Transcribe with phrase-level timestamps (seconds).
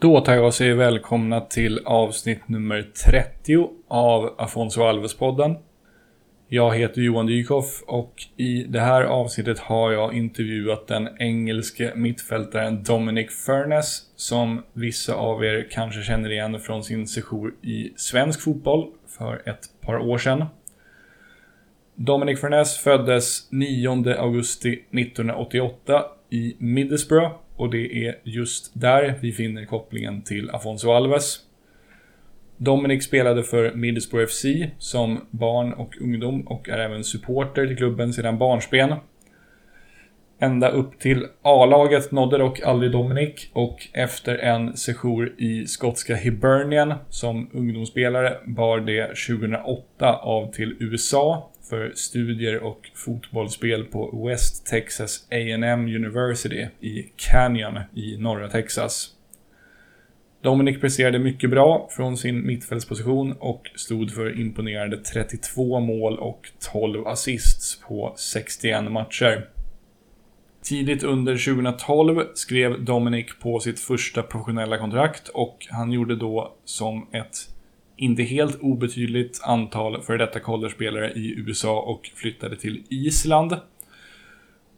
[0.00, 5.56] Då tar jag och säger välkomna till avsnitt nummer 30 av Afonso Alves-podden.
[6.48, 12.82] Jag heter Johan Dykhoff och i det här avsnittet har jag intervjuat den engelske mittfältaren
[12.82, 18.90] Dominic Furness som vissa av er kanske känner igen från sin sejour i svensk fotboll
[19.08, 20.44] för ett par år sedan.
[21.94, 29.64] Dominic Furness föddes 9 augusti 1988 i Middlesbrough och det är just där vi finner
[29.64, 31.38] kopplingen till Afonso Alves.
[32.56, 34.44] Dominic spelade för Middlesbrough FC
[34.78, 38.94] som barn och ungdom och är även supporter till klubben sedan barnsben.
[40.38, 46.94] Ända upp till A-laget nådde dock aldrig Dominic och efter en sejour i skotska Hibernian
[47.08, 55.26] som ungdomsspelare bar det 2008 av till USA för studier och fotbollsspel på West Texas
[55.30, 59.10] A&M University i Canyon i norra Texas.
[60.42, 67.06] Dominic presterade mycket bra från sin mittfältsposition och stod för imponerande 32 mål och 12
[67.06, 69.48] assists på 61 matcher.
[70.62, 77.06] Tidigt under 2012 skrev Dominic på sitt första professionella kontrakt och han gjorde då som
[77.12, 77.36] ett
[78.00, 83.56] inte helt obetydligt antal för detta collegespelare i USA och flyttade till Island.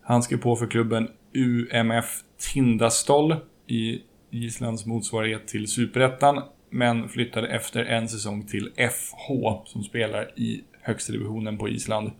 [0.02, 7.84] Han skrev på för klubben UMF Tindastol i Islands motsvarighet till Superettan, men flyttade efter
[7.84, 9.32] en säsong till FH
[9.64, 12.10] som spelar i högsta divisionen på Island.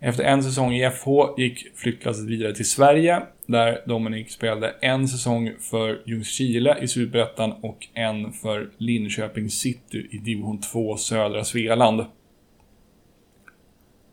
[0.00, 5.52] Efter en säsong i FH gick flyttlasset vidare till Sverige, där Dominic spelade en säsong
[5.60, 12.04] för Ljungskile i Superettan och en för Linköping City i division 2 södra Svealand.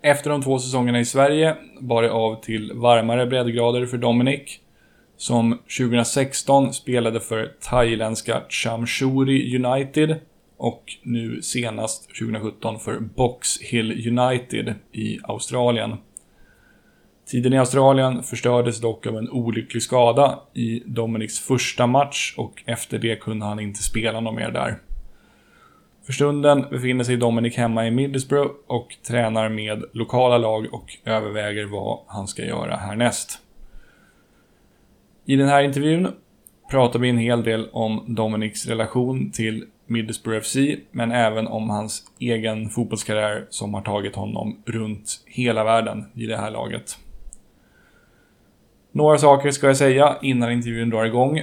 [0.02, 4.59] Efter de två säsongerna i Sverige bar det av till varmare breddgrader för Dominic,
[5.17, 10.20] som 2016 spelade för thailändska Chamshuri United
[10.64, 15.98] och nu senast 2017 för Box Hill United i Australien.
[17.26, 22.99] Tiden i Australien förstördes dock av en olycklig skada i Dominics första match och efter
[22.99, 24.80] det kunde han inte spela något mer där.
[26.05, 31.66] För stunden befinner sig Dominic hemma i Middlesbrough och tränar med lokala lag och överväger
[31.66, 33.39] vad han ska göra härnäst.
[35.26, 36.08] I den här intervjun
[36.71, 40.58] pratar vi en hel del om Dominics relation till Middlesbrough FC,
[40.92, 46.38] men även om hans egen fotbollskarriär som har tagit honom runt hela världen i det
[46.38, 46.98] här laget.
[48.92, 51.38] Några saker ska jag säga innan intervjun drar igång.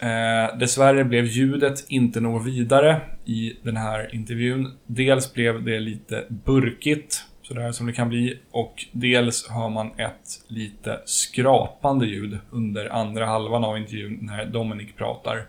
[0.00, 4.72] Eh, dessvärre blev ljudet inte något vidare i den här intervjun.
[4.86, 10.44] Dels blev det lite burkigt, sådär som det kan bli, och dels hör man ett
[10.48, 15.46] lite skrapande ljud under andra halvan av intervjun när Dominic pratar.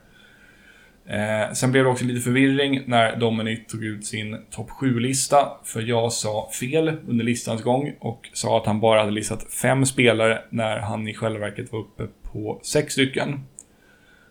[1.09, 5.47] Eh, sen blev det också lite förvirring när Dominic tog ut sin topp 7-lista.
[5.63, 9.85] För jag sa fel under listans gång och sa att han bara hade listat fem
[9.85, 13.39] spelare när han i själva verket var uppe på sex stycken.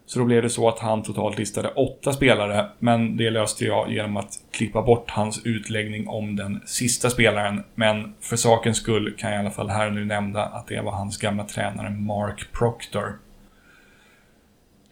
[0.07, 3.93] Så då blev det så att han totalt listade åtta spelare, men det löste jag
[3.93, 7.65] genom att klippa bort hans utläggning om den sista spelaren.
[7.75, 10.81] Men för sakens skull kan jag i alla fall här och nu nämna att det
[10.81, 13.19] var hans gamla tränare Mark Proctor.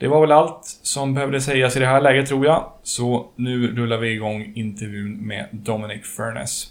[0.02, 2.72] Det var väl allt som behövde sägas i det här läget tror jag.
[2.82, 6.66] Så nu rullar vi igång intervjun med Dominic Furness.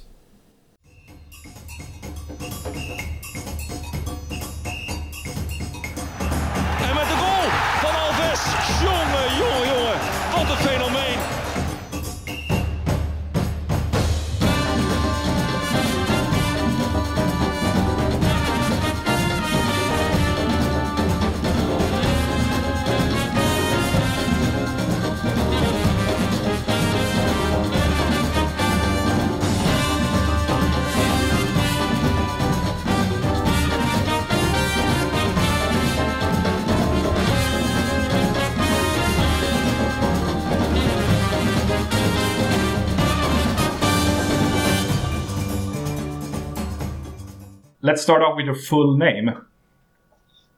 [47.91, 49.31] Let's start off with your full name.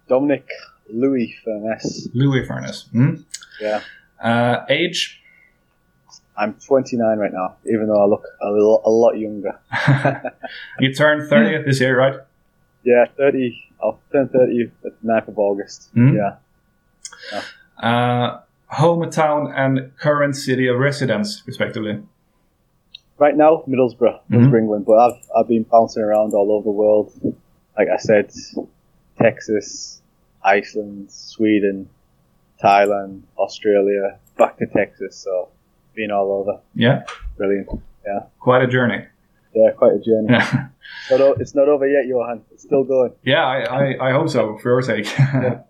[0.07, 0.47] Dominic
[0.87, 2.07] Louis Furness.
[2.13, 2.87] Louis Furness.
[2.93, 3.25] Mm.
[3.59, 3.81] Yeah.
[4.21, 5.19] Uh, age?
[6.37, 9.59] I'm 29 right now, even though I look a, little, a lot younger.
[10.79, 12.19] You turned 30 this year, right?
[12.83, 13.71] Yeah, 30.
[13.81, 15.89] I'll turn 30 at the 9th of August.
[15.95, 16.37] Mm.
[17.33, 17.41] Yeah.
[17.81, 18.41] Uh,
[18.71, 21.99] hometown and current city of residence, respectively.
[23.23, 24.31] Right now, Middlesbrough, Mhm.
[24.31, 27.07] Middlesbrough, England, but I've, I've been bouncing around all over the world.
[27.77, 28.25] Like I said,
[29.17, 30.01] Texas,
[30.43, 31.87] Iceland, Sweden,
[32.61, 35.15] Thailand, Australia, back to Texas.
[35.15, 35.49] So
[35.95, 36.59] been all over.
[36.75, 37.03] Yeah,
[37.37, 37.69] Brilliant.
[38.05, 39.05] Yeah, quite a journey.
[39.55, 40.27] Yeah, quite a journey.
[40.29, 40.67] yeah,
[41.11, 42.41] Not o- it's not over yet, Johan.
[42.51, 43.13] It's still going.
[43.23, 45.07] Yeah, I, I, I hope so for your sake.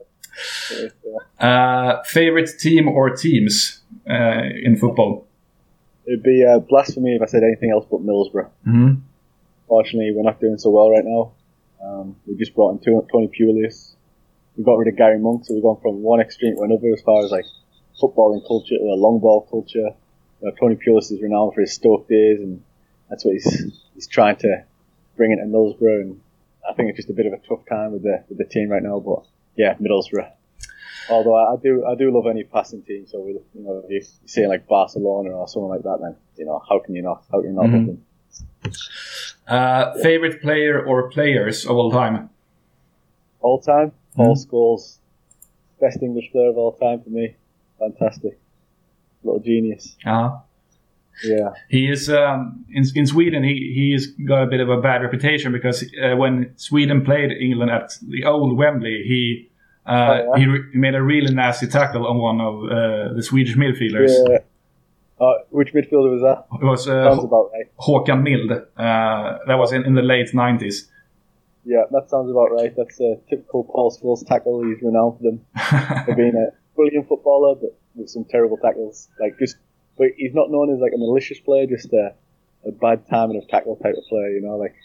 [1.39, 5.27] Uh, favorite team or teams uh, in football?
[6.05, 8.49] It'd be uh, blasphemy if I said anything else but Middlesbrough.
[8.63, 8.93] hmm
[9.67, 11.31] Fortunately, we're not doing so well right now.
[11.83, 13.95] Um, we just brought in Tony Pulis.
[14.55, 17.01] We got rid of Gary Monk, so we've gone from one extreme to another as
[17.01, 17.45] far as like
[17.99, 19.95] footballing culture to a long ball culture.
[20.41, 22.61] You know, Tony Pulis is renowned for his Stoke days, and
[23.09, 24.63] that's what he's he's trying to
[25.17, 26.01] bring into Middlesbrough.
[26.01, 26.21] And
[26.69, 28.69] I think it's just a bit of a tough time with the with the team
[28.69, 28.99] right now.
[28.99, 29.23] But
[29.55, 30.29] yeah, Middlesbrough.
[31.09, 33.05] Although I, do I do love any passing team.
[33.07, 36.15] So with you know if you you say like Barcelona or someone like that, then
[36.37, 37.73] you know how can you not how can you not Mhm.
[37.73, 38.05] love them?
[39.47, 42.29] Uh, favorite player or players of all time?
[43.41, 43.91] all time.
[44.15, 44.45] Paul Mhm.
[44.47, 44.99] Scholes,
[45.81, 47.35] best English player of all time for me.
[47.79, 48.39] Fantastic,
[49.23, 49.97] little genius.
[50.05, 50.39] Uh,
[51.23, 53.43] Yeah, he is um, in in Sweden.
[53.43, 57.69] He he's got a bit of a bad reputation because uh, when Sweden played England
[57.71, 59.49] at the old Wembley, he
[59.85, 60.39] uh, yeah?
[60.39, 64.11] he re- made a really nasty tackle on one of uh, the Swedish midfielders.
[64.29, 64.37] yeah.
[65.21, 66.45] Uh, which midfielder was that?
[66.61, 67.67] It was uh, Sounds about right.
[67.79, 68.51] Håkan Mild.
[68.51, 70.87] Uh, that was in, in the late 90s.
[71.65, 72.73] Yeah, that sounds about right.
[72.75, 74.65] That's a typical Paul Scholes tackle.
[74.65, 75.45] He's renowned for them
[76.05, 79.07] for being a brilliant footballer, but with some terrible tackles.
[79.19, 79.55] Like just,
[79.97, 82.13] but he's not known as like a malicious player, just a,
[82.67, 84.29] a bad timing of tackle type of player.
[84.29, 84.75] You know, like.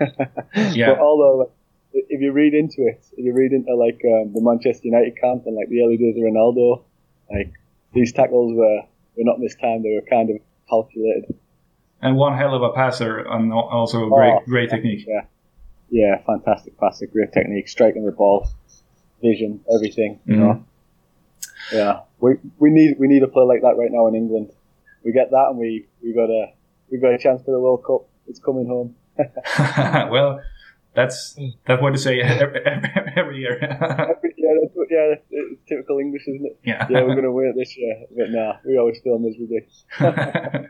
[0.74, 0.90] Yeah.
[0.94, 1.50] But although, like,
[1.92, 5.44] if you read into it, if you read into like um, the Manchester United camp
[5.46, 6.82] and like the early days of Ronaldo,
[7.30, 7.52] like
[7.94, 8.82] these tackles were
[9.16, 10.36] were not mistimed; they were kind of
[10.68, 11.34] calculated.
[12.02, 15.04] and one hell of a passer and also a great, Oh, great technique.
[15.06, 15.22] Yeah,
[15.90, 18.46] yeah, fantastic passer, great technique, striking the ball,
[19.22, 20.20] vision, everything.
[20.26, 20.38] You Mhm.
[20.40, 20.64] know.
[21.72, 24.50] Yeah, we we need we need a player like that right now in England.
[25.04, 26.52] We get that, and we we got a
[26.90, 28.02] we got a chance for the World Cup.
[28.26, 28.94] It's coming home.
[30.10, 30.40] well,
[30.94, 33.58] that's that's what to say every, every, every year.
[33.60, 36.58] yeah, that's, what- yeah, it's typical English, isn't it?
[36.64, 36.86] yeah.
[36.90, 39.66] Yeah, we're gonna win it this year, but nah, we always feel miserably.
[40.00, 40.62] uh,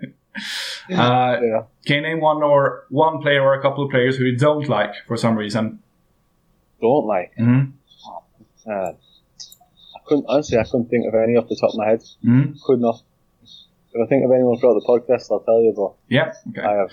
[1.40, 1.62] Yeah.
[1.86, 4.68] can you name one or one player or a couple of players who you don't
[4.68, 5.80] like for some reason?
[6.80, 7.32] Don't like.
[7.36, 7.64] hmm
[8.66, 10.58] Uh, I couldn't honestly.
[10.58, 12.02] I couldn't think of any off the top of my head.
[12.22, 13.02] hmm Could not.
[13.92, 15.72] If I think of anyone throughout the podcast, I'll tell you.
[15.74, 16.32] But Yeah.
[16.50, 16.60] Okay.
[16.62, 16.90] I have.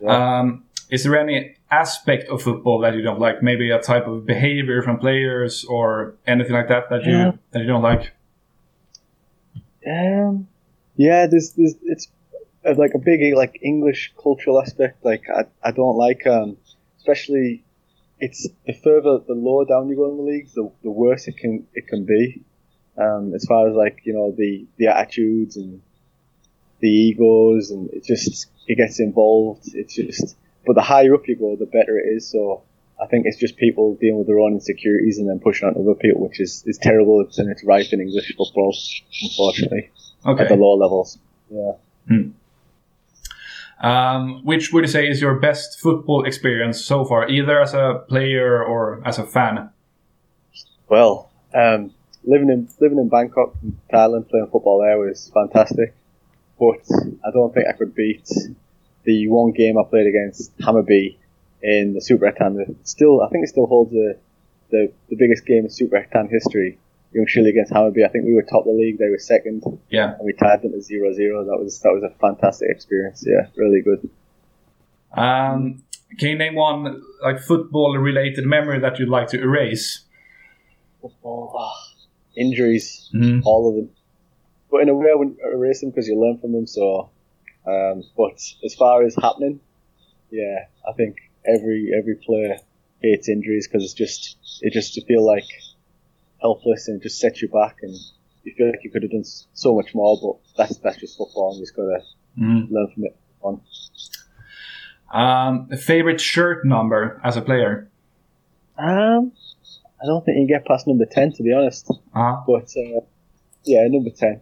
[0.00, 0.38] Yeah.
[0.40, 3.42] Um, is there any aspect of football that you don't like?
[3.42, 7.32] Maybe a type of behavior from players or anything like that that you Yeah.
[7.50, 8.12] that you don't like?
[9.86, 10.48] Um,
[10.96, 12.08] yeah, there's, there's, it's
[12.78, 15.04] like a big like English cultural aspect.
[15.04, 16.56] Like I, I don't like, um,
[16.98, 17.62] especially
[18.18, 21.36] it's the further the lower down you go in the leagues, the, the worse it
[21.36, 22.42] can it can be.
[22.98, 25.82] Um, as far as like you know the the attitudes and
[26.80, 29.68] the egos and it just it gets involved.
[29.74, 30.36] It's just,
[30.66, 32.26] but the higher up you go, the better it is.
[32.28, 32.62] So.
[32.98, 35.94] I think it's just people dealing with their own insecurities and then pushing on other
[35.94, 37.20] people, which is, is terrible.
[37.20, 38.74] It's, and it's rife in English football,
[39.22, 39.90] unfortunately
[40.24, 40.42] okay.
[40.42, 41.18] at the lower levels.
[41.50, 41.72] Yeah.
[43.80, 48.02] Um, which would you say is your best football experience so far, either as a
[48.08, 49.70] player or as a fan?
[50.88, 51.92] Well, um,
[52.24, 53.54] living in living in Bangkok,
[53.92, 55.94] Thailand, playing football there was fantastic.
[56.58, 56.80] But
[57.26, 58.26] I don't think I could beat
[59.06, 61.16] the one game I played against Hammarby
[61.62, 62.76] in the Superettan.
[62.84, 64.18] Still, I think it still holds the
[64.70, 66.78] the, the biggest game in Superettan history.
[67.14, 68.04] Ljungskile against Hammarby.
[68.04, 68.98] I think we were top of the league.
[68.98, 70.14] They were second, Yeah.
[70.16, 71.46] and we tied them to 0-0.
[71.46, 73.24] That was that was a fantastic experience.
[73.26, 74.10] Yeah, really good.
[75.12, 75.82] Um,
[76.18, 80.04] can you name one like football related memory that you'd like to erase?
[81.00, 81.74] Football, ah,
[82.36, 83.08] injuries.
[83.14, 83.42] Mhm.
[83.44, 83.90] all of them.
[84.70, 86.66] But in a way, I wouldn't erase them because you learn from them.
[86.66, 87.08] So,
[87.66, 89.60] um, but as far as happening,
[90.30, 92.56] yeah, I think every every player
[93.02, 95.44] hates injuries because it's just it just you feel like
[96.40, 97.94] helpless and it just sets you back and
[98.44, 100.18] you feel like you could have done so much more.
[100.20, 102.02] But that's that's just football and you just gotta
[102.38, 102.70] Mhm.
[102.70, 103.16] learn from it.
[103.42, 103.60] On.
[105.12, 107.88] Um, favorite shirt number as a player?
[108.76, 109.32] Um,
[110.02, 111.88] I don't think you get past number ten to be honest.
[111.90, 112.42] Uh-huh.
[112.46, 113.00] But uh,
[113.64, 114.40] yeah, number ten.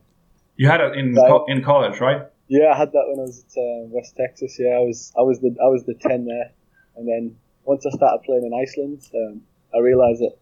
[0.56, 1.28] You had it in Right.
[1.28, 2.22] co- in college, right?
[2.48, 4.56] Yeah, I had that when I was at uh, West Texas.
[4.58, 6.50] Yeah, I was I was the I was the ten there,
[6.96, 9.40] and then once I started playing in Iceland, um,
[9.74, 10.36] I realised that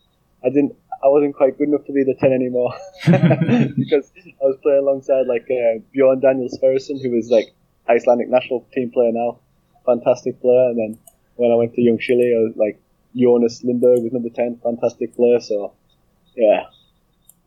[0.45, 4.59] I didn't I wasn't quite good enough to be the ten anymore because I was
[4.63, 7.55] playing alongside like uh, Bjorn Daniel Sverrisson, who was like
[7.89, 9.39] Icelandic national team player now,
[9.87, 10.71] fantastic player.
[10.71, 10.99] And then
[11.37, 12.81] when I went to Ljungskile, I was like
[13.17, 15.41] Jonas Lindberg was number ten, fantastic player.
[15.41, 15.73] So
[16.37, 16.67] yeah,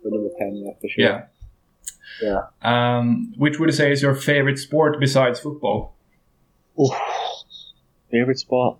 [0.04, 1.04] number ten, yeah, for sure.
[1.04, 1.26] Yeah.
[2.22, 2.42] Yeah.
[2.62, 5.96] Um, which would you say is your favorite sport besides football?
[6.80, 6.92] Oof.
[8.12, 8.78] Favorite sport?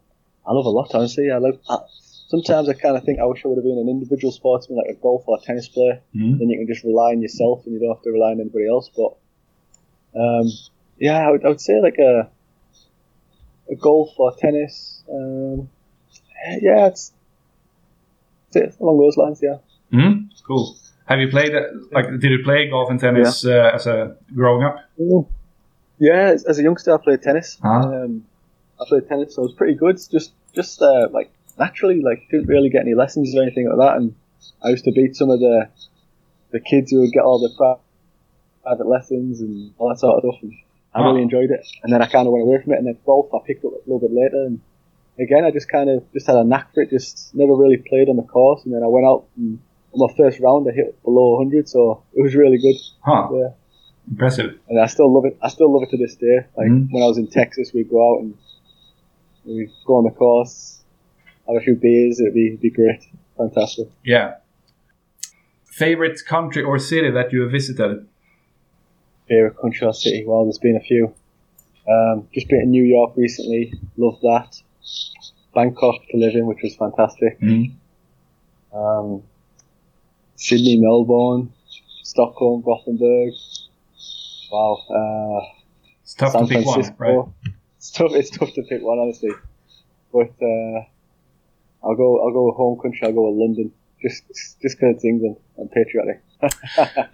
[0.48, 1.32] I love a lot, honestly.
[1.32, 1.60] I love.
[1.70, 1.78] I,
[2.28, 4.96] sometimes I kind of think I wish I would have been an individual sportsman, like
[4.96, 6.02] a golf or a tennis player.
[6.16, 6.40] Mhm.
[6.40, 8.68] Then you can just rely on yourself, and you don't have to rely on anybody
[8.70, 8.90] else.
[8.96, 9.18] But
[10.20, 10.48] um,
[11.00, 12.30] yeah, I would, I would say like a
[13.70, 15.04] a golf or tennis.
[15.12, 15.70] Um,
[16.62, 17.12] yeah, it's,
[18.54, 19.40] it's along those lines.
[19.42, 19.58] Yeah.
[19.92, 20.78] hmm Cool.
[21.06, 22.08] Have you played uh, like?
[22.20, 24.78] Did you play golf and tennis uh, as a growing up?
[25.00, 25.28] Mm.
[26.00, 27.58] Yeah, as, as a youngster, I played tennis.
[27.64, 27.84] Ah.
[27.84, 28.26] Um,
[28.82, 29.98] I played tennis, so it was pretty good.
[30.12, 33.98] Just, just uh, like naturally, like didn't really get any lessons or anything like that.
[33.98, 34.16] And
[34.64, 35.70] I used to beat some of the
[36.52, 37.54] the kids who would get all the
[38.64, 40.42] private lessons and all that sort of stuff.
[40.44, 40.54] And
[40.94, 41.08] I Ah.
[41.10, 41.66] really enjoyed it.
[41.84, 42.78] And then I kind of went away from it.
[42.80, 44.44] And then golf, I picked up a little bit later.
[44.48, 44.60] And
[45.20, 46.90] again, I just kind of just had a knack for it.
[46.90, 48.66] Just never really played on the course.
[48.66, 49.60] And then I went out and
[49.98, 52.76] my first round, I hit below 100, so it was really good.
[53.02, 53.30] Huh.
[53.34, 53.48] Yeah
[54.10, 54.60] Impressive.
[54.70, 55.36] and I still love it.
[55.42, 56.38] I still love it to this day.
[56.58, 56.92] Like Mhm.
[56.92, 58.34] when I was in Texas, we'd go out and
[59.46, 60.84] we'd go on the course,
[61.48, 62.20] have a few beers.
[62.20, 63.02] It'd be be great,
[63.38, 63.88] fantastic.
[64.04, 64.36] Yeah.
[65.66, 68.06] Favorite country or city that you have visited?
[69.28, 70.24] Favorite country or city?
[70.26, 71.14] Well, there's been a few.
[71.88, 73.74] Um, just been in New York recently.
[73.98, 74.62] Loved that.
[75.54, 77.40] Bangkok to live in, which was fantastic.
[77.42, 77.72] Mhm.
[78.74, 79.24] Um,
[80.36, 81.52] Sydney, Melbourne,
[82.04, 83.34] Stockholm, Gothenburg.
[84.52, 84.78] Wow.
[84.90, 85.46] Uh,
[86.04, 87.26] It's tough San to pick one, right?
[87.78, 88.12] It's tough.
[88.14, 89.32] It's tough to pick one, honestly.
[90.12, 90.86] But uh,
[91.84, 92.22] I'll go.
[92.22, 93.08] I'll go with home country.
[93.08, 93.72] I'll go with London.
[94.02, 94.24] Just,
[94.62, 95.38] just because it's England.
[95.60, 96.22] I'm patriotic.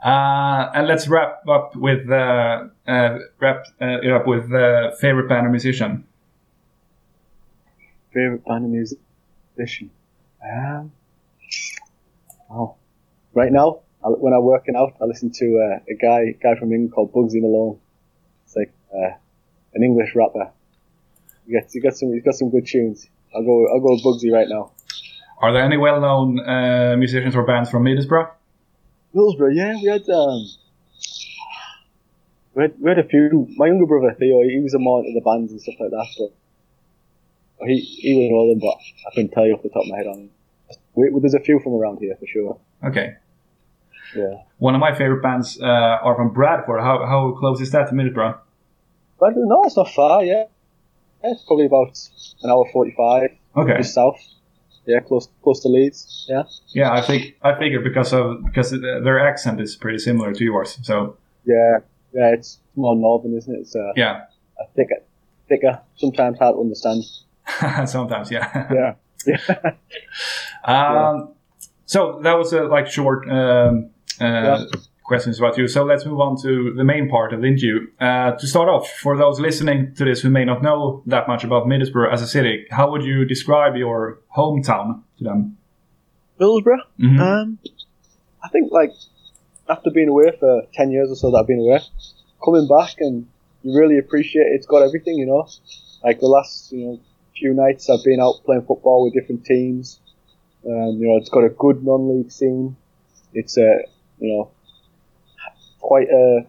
[0.00, 5.28] Uh, and let's wrap up with uh, uh, wrap uh, it up with uh, favorite
[5.28, 6.04] band or musician.
[8.12, 9.90] Favorite band or musician.
[10.40, 10.92] Um,
[12.50, 12.76] oh,
[13.34, 16.72] right now, I, when I'm working out, I listen to uh, a guy, guy from
[16.72, 17.78] England called Bugsy Malone.
[18.44, 19.16] It's like uh,
[19.74, 20.50] an English rapper.
[21.46, 23.08] He got, he got some, he's got some good tunes.
[23.34, 24.72] I'll go, I'll go with Bugsy right now.
[25.40, 28.30] Are there any well-known uh, musicians or bands from Middlesbrough?
[29.14, 30.46] Middlesbrough, yeah, we had um,
[32.54, 33.46] we had, we had a few.
[33.56, 36.30] My younger brother Theo, he was a more into the bands and stuff like that,
[37.58, 38.76] but he he would know them, but
[39.06, 40.30] I couldn't tell you off the top of my head on.
[40.98, 42.58] We, there's a few from around here for sure.
[42.84, 43.14] Okay.
[44.16, 45.66] Yeah, One of my favorite bands uh,
[46.06, 46.80] are from Bradford.
[46.80, 48.38] How, how close is that to Middlesbrough?
[49.20, 50.24] but no, it's not far.
[50.24, 50.44] Yeah,
[51.22, 51.92] yeah it's probably about
[52.42, 53.76] an hour forty-five, Okay.
[53.78, 54.18] just south.
[54.86, 56.26] Yeah, close close to Leeds.
[56.30, 60.42] Yeah, Yeah, I think I figured because of because their accent is pretty similar to
[60.44, 60.78] yours.
[60.82, 61.80] So yeah,
[62.14, 62.32] yeah.
[62.32, 63.58] It's more northern, isn't it?
[63.60, 64.22] It's uh, yeah,
[64.58, 65.02] a thicker,
[65.50, 65.80] thicker.
[65.96, 67.02] Sometimes hard to understand.
[67.88, 68.48] sometimes yeah.
[68.72, 68.94] Yeah,
[69.26, 69.70] yeah.
[70.68, 71.34] Um,
[71.86, 73.88] So that was a like short um,
[74.20, 74.66] uh,
[75.04, 75.66] questions about you.
[75.68, 77.86] So let's move on to the main part of the interview.
[77.98, 81.44] Uh, to start off, for those listening to this who may not know that much
[81.44, 85.56] about Middlesbrough as a city, how would you describe your hometown to them?
[86.38, 86.82] Middlesbrough.
[87.00, 87.20] Mhm.
[87.20, 87.58] Um,
[88.44, 88.92] I think like
[89.68, 91.80] after being away for ten years or so that I've been away,
[92.44, 93.26] coming back and
[93.62, 94.56] you really appreciate it.
[94.56, 95.48] It's got everything, you know.
[96.04, 97.00] Like the last you know
[97.34, 100.00] few nights I've been out playing football with different teams.
[100.68, 102.76] Um, you know, it's got a good non-league scene.
[103.34, 103.80] It's a
[104.18, 104.50] you know
[105.80, 106.46] quite a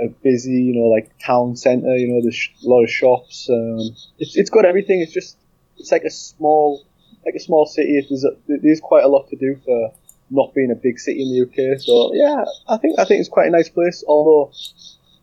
[0.00, 1.96] a busy you know like town centre.
[1.96, 3.48] You know, there's sh- a lot of shops.
[3.50, 3.78] Um,
[4.18, 5.00] it's it's got everything.
[5.00, 5.36] It's just
[5.78, 6.84] it's like a small
[7.24, 8.04] like a small city.
[8.08, 9.92] There's a, there's quite a lot to do for
[10.30, 11.78] not being a big city in the UK.
[11.80, 14.02] So yeah, I think I think it's quite a nice place.
[14.06, 14.52] Although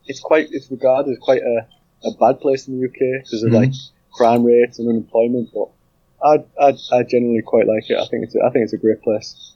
[0.07, 1.67] it's quite it's regarded as quite a,
[2.07, 3.55] a bad place in the UK because of Mhm.
[3.55, 3.73] like
[4.13, 5.49] crime rates and unemployment.
[5.53, 5.69] But
[6.23, 7.97] I, I I genuinely quite like it.
[7.97, 9.53] I think it's a, I think it's a great place.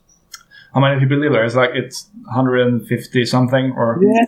[0.73, 1.45] How many people live there?
[1.45, 4.25] It's like it's 150 something, or Yeah.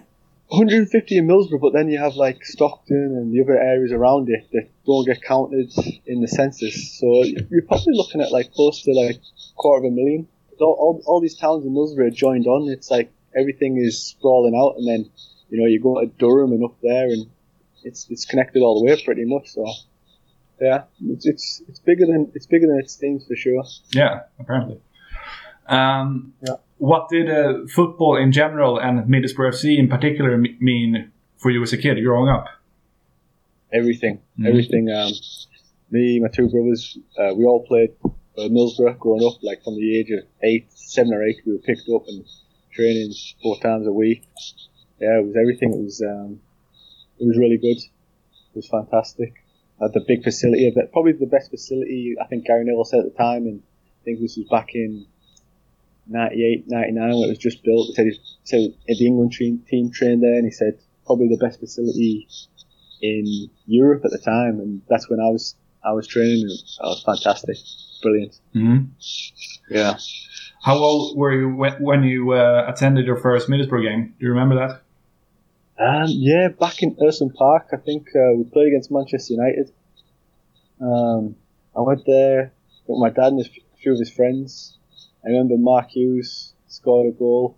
[0.48, 4.48] 150 in Middlesbrough, but then you have like Stockton and the other areas around it
[4.52, 5.72] that don't get counted
[6.08, 6.98] in the census.
[7.00, 9.22] So you're probably looking at like close to like
[9.58, 10.28] quarter of a million.
[10.60, 12.68] All, all, all these towns in Middlesbrough are joined on.
[12.68, 15.12] It's like everything is sprawling out, and then
[15.50, 17.28] you know you go to Durham and up there, and
[17.84, 19.50] it's it's connected all the way pretty much.
[19.50, 19.68] So
[20.62, 23.64] yeah, it's it's, it's bigger than it's bigger than it seems for sure.
[23.94, 24.80] yeah, apparently.
[25.68, 26.56] Um, Yeah.
[26.78, 31.62] What did uh, football in general and Middlesbrough FC in particular m- mean for you
[31.62, 32.46] as a kid growing up?
[33.72, 34.48] everything, Mhm.
[34.48, 34.90] everything.
[34.90, 35.12] Um,
[35.92, 38.12] me, my two brothers, uh, we all played for
[38.50, 39.44] Middlesbrough growing up.
[39.44, 42.26] Like from the age of eight, seven or eight, we were picked up and
[42.72, 43.14] training
[43.44, 44.24] four times a week.
[45.00, 45.74] Yeah, it was everything.
[45.74, 46.40] It was um,
[47.20, 47.78] it was really good.
[47.78, 49.34] It was fantastic.
[49.82, 52.16] Had the big facility of it, probably the best facility.
[52.22, 55.06] I think Gary Neville said at the time, and I think this was back in
[56.08, 57.88] 98, 99 when it was just built.
[57.88, 61.38] He said, he said the England team, team trained there, and he said probably the
[61.38, 62.28] best facility
[63.02, 66.42] in Europe at the time, and that's when I was I was training.
[66.44, 67.56] And that was fantastic,
[68.02, 68.40] brilliant.
[68.54, 68.78] hmm
[69.70, 69.98] Yeah.
[70.62, 74.14] How old were you when, when you uh, attended your first Middlesbrough game?
[74.20, 74.82] Do you remember that?
[75.80, 79.72] Um, yeah, back in Ayresome Park, I think uh, we played against Manchester United.
[80.82, 81.36] Um,
[81.76, 82.52] I went there
[82.86, 83.50] with my dad and a
[83.82, 84.78] few of his friends.
[85.24, 87.58] I remember Mark Hughes scored a goal.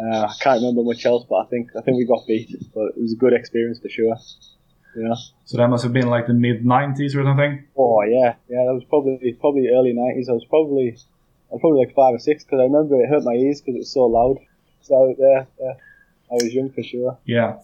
[0.00, 2.50] Uh, I can't remember much else, but I think I think we got beat.
[2.74, 4.16] But it was a good experience for sure.
[4.96, 5.14] Yeah.
[5.44, 7.64] So that must have been like the mid '90s or something.
[7.76, 8.64] Oh yeah, yeah.
[8.66, 10.28] That was probably probably early nineties.
[10.28, 10.96] I was probably
[11.50, 13.76] I was probably like five or six because I remember it hurt my ears because
[13.76, 14.38] it was so loud.
[14.82, 15.74] So yeah, yeah,
[16.30, 17.18] I was young for sure.
[17.24, 17.56] Yeah.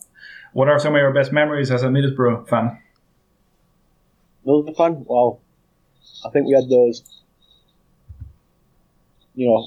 [0.52, 2.78] What are some of your best memories as a Middlesbrough fan?
[4.46, 5.04] Middlesbrough fan?
[5.06, 5.38] Wow.
[6.24, 7.02] I think we had those,
[9.34, 9.66] you know,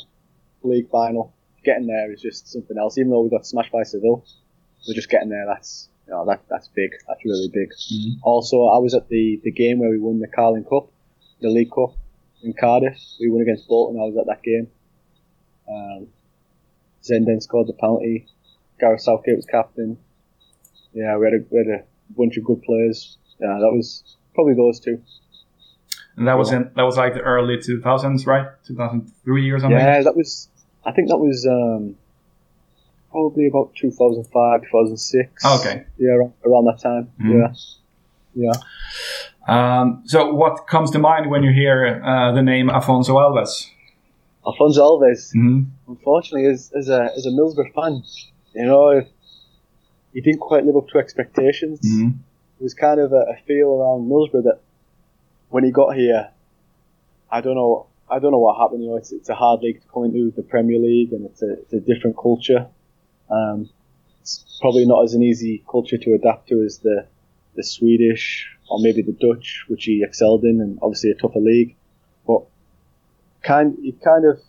[0.64, 1.34] league final.
[1.64, 2.98] Getting there is just something else.
[2.98, 4.24] Even though we got smashed by Seville,
[4.88, 5.46] we're just getting there.
[5.48, 6.92] That's you know that that's big.
[7.08, 7.70] That's really big.
[7.72, 8.20] Mhm.
[8.24, 10.90] Also, I was at the the game where we won the Carling Cup,
[11.42, 11.94] the League Cup
[12.42, 12.98] in Cardiff.
[13.20, 14.00] We won against Bolton.
[14.00, 14.70] I was at that game.
[15.68, 16.08] Um,
[17.04, 18.28] Zenden scored the penalty.
[18.80, 19.98] Gareth Southgate was captain.
[20.94, 21.84] Yeah, we had a, we had a
[22.16, 23.18] bunch of good players.
[23.40, 24.04] Yeah, that was
[24.34, 25.02] probably those two.
[26.16, 28.48] And that was in that was like the early 2000s, right?
[28.66, 29.78] 2003 or something.
[29.78, 30.50] Yeah, that was.
[30.86, 31.96] I think that was um,
[33.12, 35.44] probably about 2005, 2006.
[35.46, 35.86] Oh, Okay.
[35.98, 37.12] Yeah, around, around that time.
[37.22, 37.54] Mhm.
[38.36, 38.50] Yeah.
[38.50, 38.54] Yeah.
[39.48, 43.70] Um, so what comes to mind when you hear uh, the name Afonso Alves?
[44.46, 48.04] Alfonso Alves, hmm unfortunately, as, as a as a Middlesbrough fan,
[48.58, 49.06] you know,
[50.14, 51.80] he didn't quite live up to expectations.
[51.84, 52.10] hmm
[52.60, 54.60] It was kind of a, a feel around Middlesbrough that
[55.50, 56.32] when he got here,
[57.32, 58.84] I don't know, I don't know what happened.
[58.84, 61.42] You know, it's it's a hard league to come into the Premier League, and it's
[61.42, 62.68] a it's a different culture.
[63.30, 63.70] Um,
[64.22, 67.06] it's probably not as an easy culture to adapt to as the
[67.56, 71.76] the Swedish or maybe the Dutch, which he excelled in, and obviously a tougher league.
[72.26, 72.42] But
[73.44, 74.40] kind he kind of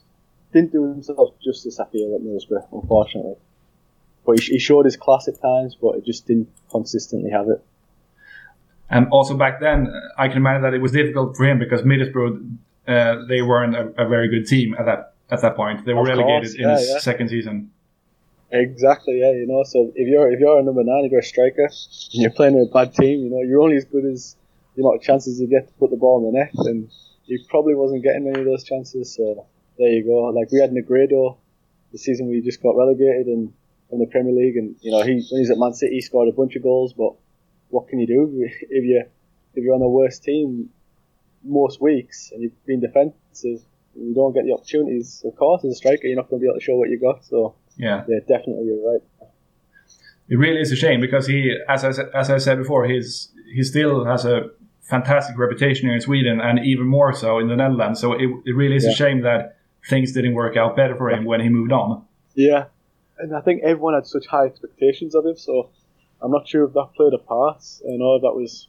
[0.52, 1.78] didn't do himself justice.
[1.78, 3.36] I feel at Middlesbrough, unfortunately.
[4.28, 7.64] But he, he showed his class at times, but it just didn't consistently have it.
[8.90, 11.80] And also back then, uh, I can imagine that it was difficult for him because
[11.80, 15.86] Middlesbrough uh, they weren't a, a very good team at that at that point.
[15.86, 16.98] They were Of relegated course, in yeah, his yeah.
[16.98, 17.70] second season.
[18.50, 19.62] Exactly, yeah, you know.
[19.64, 22.58] So if you're if you're a number nine, if you're a striker, and you're playing
[22.58, 24.36] with a bad team, you know, you're only as good as
[24.76, 26.90] the amount of chances you get to put the ball in the net, and
[27.24, 29.14] he probably wasn't getting many of those chances.
[29.16, 29.46] So
[29.78, 30.16] there you go.
[30.38, 31.38] Like we had Negredo
[31.92, 33.54] the season we just got relegated and
[33.90, 36.28] in the Premier League, and you know he when he's at Man City, he scored
[36.28, 36.92] a bunch of goals.
[36.92, 37.12] But
[37.70, 39.02] what can you do if you
[39.54, 40.70] if you're on the worst team
[41.44, 43.60] most weeks and you've been defensive?
[43.94, 45.22] You don't get the opportunities.
[45.26, 47.00] Of course, as a striker, you're not going to be able to show what you
[47.00, 47.24] got.
[47.24, 49.00] So Yeah, yeah, definitely, you're right.
[50.28, 53.62] it really is a shame because he, as I, as I said before, he's he
[53.64, 54.50] still has a
[54.82, 58.00] fantastic reputation here in Sweden and even more so in the Netherlands.
[58.00, 59.56] So it, it really is a shame that
[59.88, 62.04] things didn't work out better for him when he moved on.
[62.34, 62.66] Yeah,
[63.18, 65.70] and I think everyone had such high expectations of him, so
[66.22, 67.62] I'm not sure if that played a part.
[67.84, 68.68] You know, if that was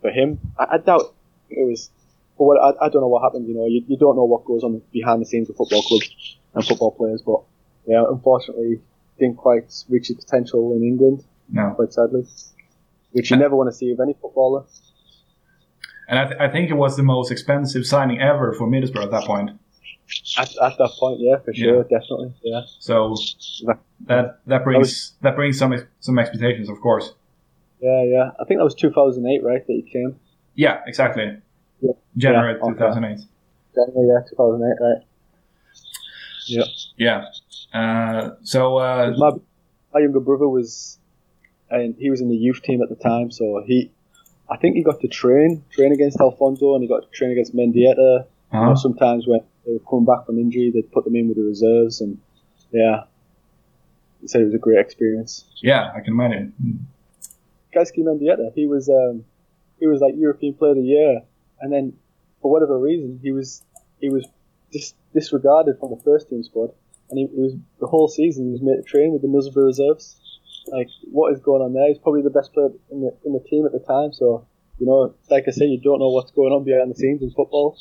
[0.00, 0.40] for him.
[0.58, 1.14] I, I doubt
[1.50, 1.90] it was.
[2.36, 3.48] But what, I, I don't know what happened.
[3.48, 6.38] You know, you, you don't know what goes on behind the scenes with football clubs
[6.54, 7.22] and football players.
[7.22, 7.42] But
[7.86, 8.80] yeah, unfortunately,
[9.18, 11.24] didn't quite reach his potential in England.
[11.50, 11.72] No.
[11.74, 12.26] Quite sadly,
[13.12, 14.64] which you uh, never want to see of any footballer.
[16.08, 19.10] And I, th- I think it was the most expensive signing ever for Middlesbrough at
[19.10, 19.50] that point.
[20.38, 22.62] At, at that point, yeah, for sure, definitely, yeah.
[22.78, 23.14] So
[24.06, 27.12] that that brings that brings some some expectations, of course.
[27.80, 28.30] Yeah, yeah.
[28.40, 29.66] I think that was 2008, right?
[29.66, 30.18] That you came.
[30.54, 31.36] Yeah, exactly.
[31.80, 31.92] Yeah.
[32.16, 32.78] January Yeah, okay.
[32.78, 33.18] 2008.
[33.74, 35.04] January, yeah, 2008, right?
[36.46, 36.64] Yeah.
[36.96, 37.24] Yeah.
[37.72, 39.30] Uh, so uh, my,
[39.94, 40.98] my younger brother was,
[41.70, 43.92] and he was in the youth team at the time, so he,
[44.50, 47.54] I think he got to train, train against Alfonso, and he got to train against
[47.54, 48.26] Mendieta.
[48.52, 51.28] You know, uh, sometimes when they were coming back from injury, they'd put them in
[51.28, 52.18] with the reserves, and
[52.72, 53.04] yeah,
[54.22, 55.44] he said it was a great experience.
[55.62, 56.54] yeah, I can imagine.
[57.74, 59.24] Gaizka Mendieta, he was, um,
[59.78, 61.20] he was like European Player of the Year,
[61.60, 61.92] and then
[62.40, 63.62] for whatever reason, he was,
[64.00, 64.26] he was
[64.72, 66.70] dis- disregarded from the first team squad,
[67.10, 69.66] and he, he was the whole season he was made to train with the Middlesbrough
[69.66, 70.18] reserves.
[70.68, 71.88] Like, what is going on there?
[71.88, 74.12] He's probably the best player in the in the team at the time.
[74.12, 74.46] So,
[74.78, 77.30] you know, like I say, you don't know what's going on behind the scenes in
[77.30, 77.78] football.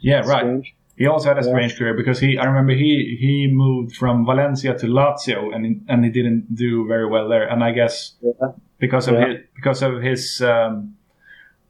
[0.00, 0.40] Yeah, right.
[0.42, 0.74] Strange.
[0.96, 1.52] He also had a Yeah.
[1.52, 5.80] strange career because he, I remember he he moved from Valencia to Lazio and he-
[5.88, 7.46] and he didn't do very well there.
[7.48, 8.52] And I guess Yeah.
[8.78, 9.26] because of Yeah.
[9.28, 10.94] his because of his um,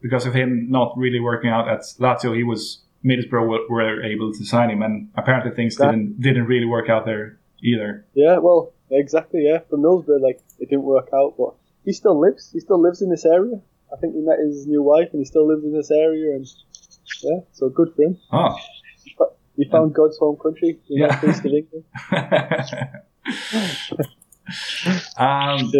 [0.01, 4.33] because of him not really working out at Lazio, he was Middlesbrough were, were able
[4.33, 8.05] to sign him, and apparently things That- didn't didn't really work out there either.
[8.13, 9.41] Yeah, well, exactly.
[9.45, 11.53] Yeah, for Middlesbrough, like it didn't work out, but
[11.85, 12.51] he still lives.
[12.51, 13.61] He still lives in this area.
[13.93, 16.35] I think he met his new wife, and he still lives in this area.
[16.35, 16.45] And
[17.23, 18.17] yeah, so good for him.
[18.31, 18.55] Oh,
[19.55, 21.07] he found God's home country, Yeah.
[21.07, 21.85] northeast of England.
[25.17, 25.71] um,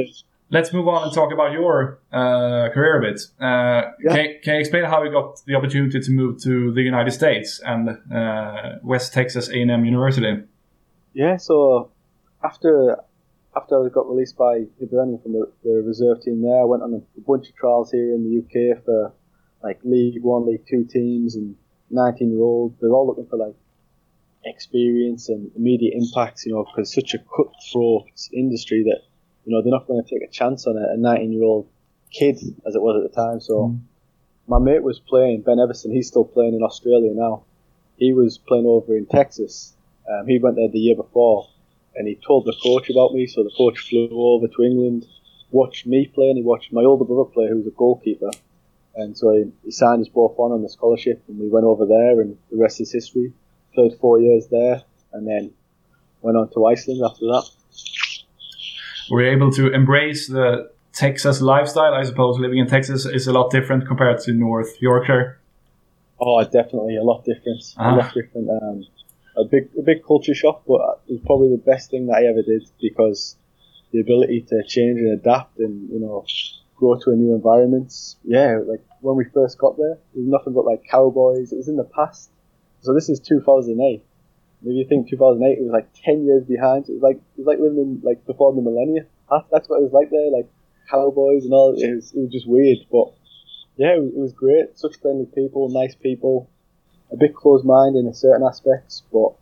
[0.51, 3.21] let's move on and talk about your uh, career a bit.
[3.39, 4.15] Uh, Yeah.
[4.15, 7.61] can, can you explain how you got the opportunity to move to the United States
[7.65, 10.43] and uh, West Texas A&M University?
[11.13, 11.91] Yeah, so
[12.43, 12.97] after
[13.55, 16.93] after I got released by Hibernian from the, the reserve team there, I went on
[16.93, 19.11] a bunch of trials here in the UK for
[19.63, 21.55] like League One, League Two teams and
[21.89, 22.75] 19 year olds.
[22.79, 23.55] They're all looking for like
[24.45, 29.01] experience and immediate impacts, you know, because such a cutthroat industry that
[29.45, 31.67] you know they're not going to take a chance on a 19 year old
[32.11, 33.39] kid as it was at the time.
[33.39, 33.79] So Mm.
[34.47, 35.91] my mate was playing Ben Everson.
[35.91, 37.43] He's still playing in Australia now.
[37.97, 39.73] He was playing over in Texas.
[40.09, 41.47] Um, he went there the year before,
[41.95, 43.27] and he told the coach about me.
[43.27, 45.05] So the coach flew over to England,
[45.51, 48.31] watched me play, and he watched my older brother play, who was a goalkeeper.
[48.99, 51.85] And so he, he signed us both on on the scholarship, and we went over
[51.85, 53.33] there, and the rest is history.
[53.73, 54.83] Played four years there,
[55.13, 55.51] and then
[56.21, 57.49] went on to Iceland after that.
[59.09, 61.93] Were you able to embrace the Texas lifestyle?
[61.93, 65.39] I suppose living in Texas is a lot different compared to North Yorkshire.
[66.19, 67.63] Oh, definitely a lot different.
[67.77, 67.89] Uh-huh.
[67.89, 68.49] A lot different.
[68.49, 68.85] Um,
[69.37, 72.25] a big, a big culture shock, but it was probably the best thing that I
[72.25, 73.37] ever did because
[73.91, 76.25] the ability to change and adapt and you know
[76.79, 77.93] grow to a new environment.
[78.23, 81.51] Yeah, like when we first got there, it was nothing but like cowboys.
[81.51, 82.31] It was in the past.
[82.81, 84.01] So this is 2008.
[84.61, 86.89] If you think 2008, it was like 10 years behind.
[86.89, 89.05] It was like it was like living in like before the millennia.
[89.51, 90.47] That's what it was like there, like
[90.89, 91.75] cowboys and all.
[91.77, 93.13] It was, it was just weird, but
[93.77, 94.77] yeah, it was, it was great.
[94.79, 96.49] Such friendly people, nice people.
[97.11, 99.33] A bit closed minded in certain aspects, but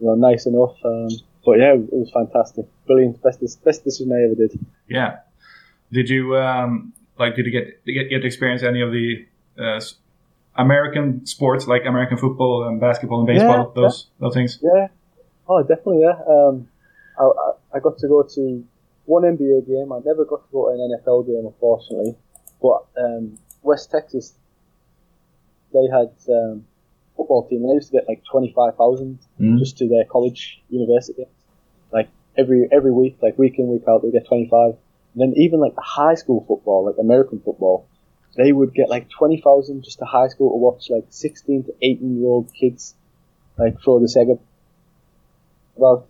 [0.00, 0.76] you know, nice enough.
[0.84, 1.08] Um,
[1.44, 3.22] but yeah, it was, it was fantastic, brilliant.
[3.22, 4.58] Best best decision I ever did.
[4.88, 5.18] Yeah.
[5.92, 7.34] Did you um, like?
[7.36, 9.26] Did you get get, get to experience any of the
[9.58, 9.80] uh,
[10.56, 13.72] American sports like American football and basketball and baseball?
[13.74, 14.58] Yeah, those those things.
[14.62, 14.88] Yeah.
[15.48, 16.02] Oh, definitely.
[16.02, 16.18] Yeah.
[16.28, 16.68] Um,
[17.18, 18.64] I, I, I got to go to
[19.06, 19.92] one NBA game.
[19.92, 22.16] I never got to go to an NFL game, unfortunately.
[22.60, 24.34] But um, West Texas,
[25.72, 26.66] they had um,
[27.16, 29.58] football team, and they used to get like twenty five thousand Mm.
[29.58, 31.24] just to their college university.
[31.92, 34.74] Like every every week, like week in week out, they get twenty five.
[35.18, 37.88] And then even like the high school football, like American football,
[38.36, 41.74] they would get like twenty thousand just to high school to watch like sixteen to
[41.82, 42.94] eighteen year old kids
[43.56, 44.38] like throw the Sega
[45.76, 46.06] about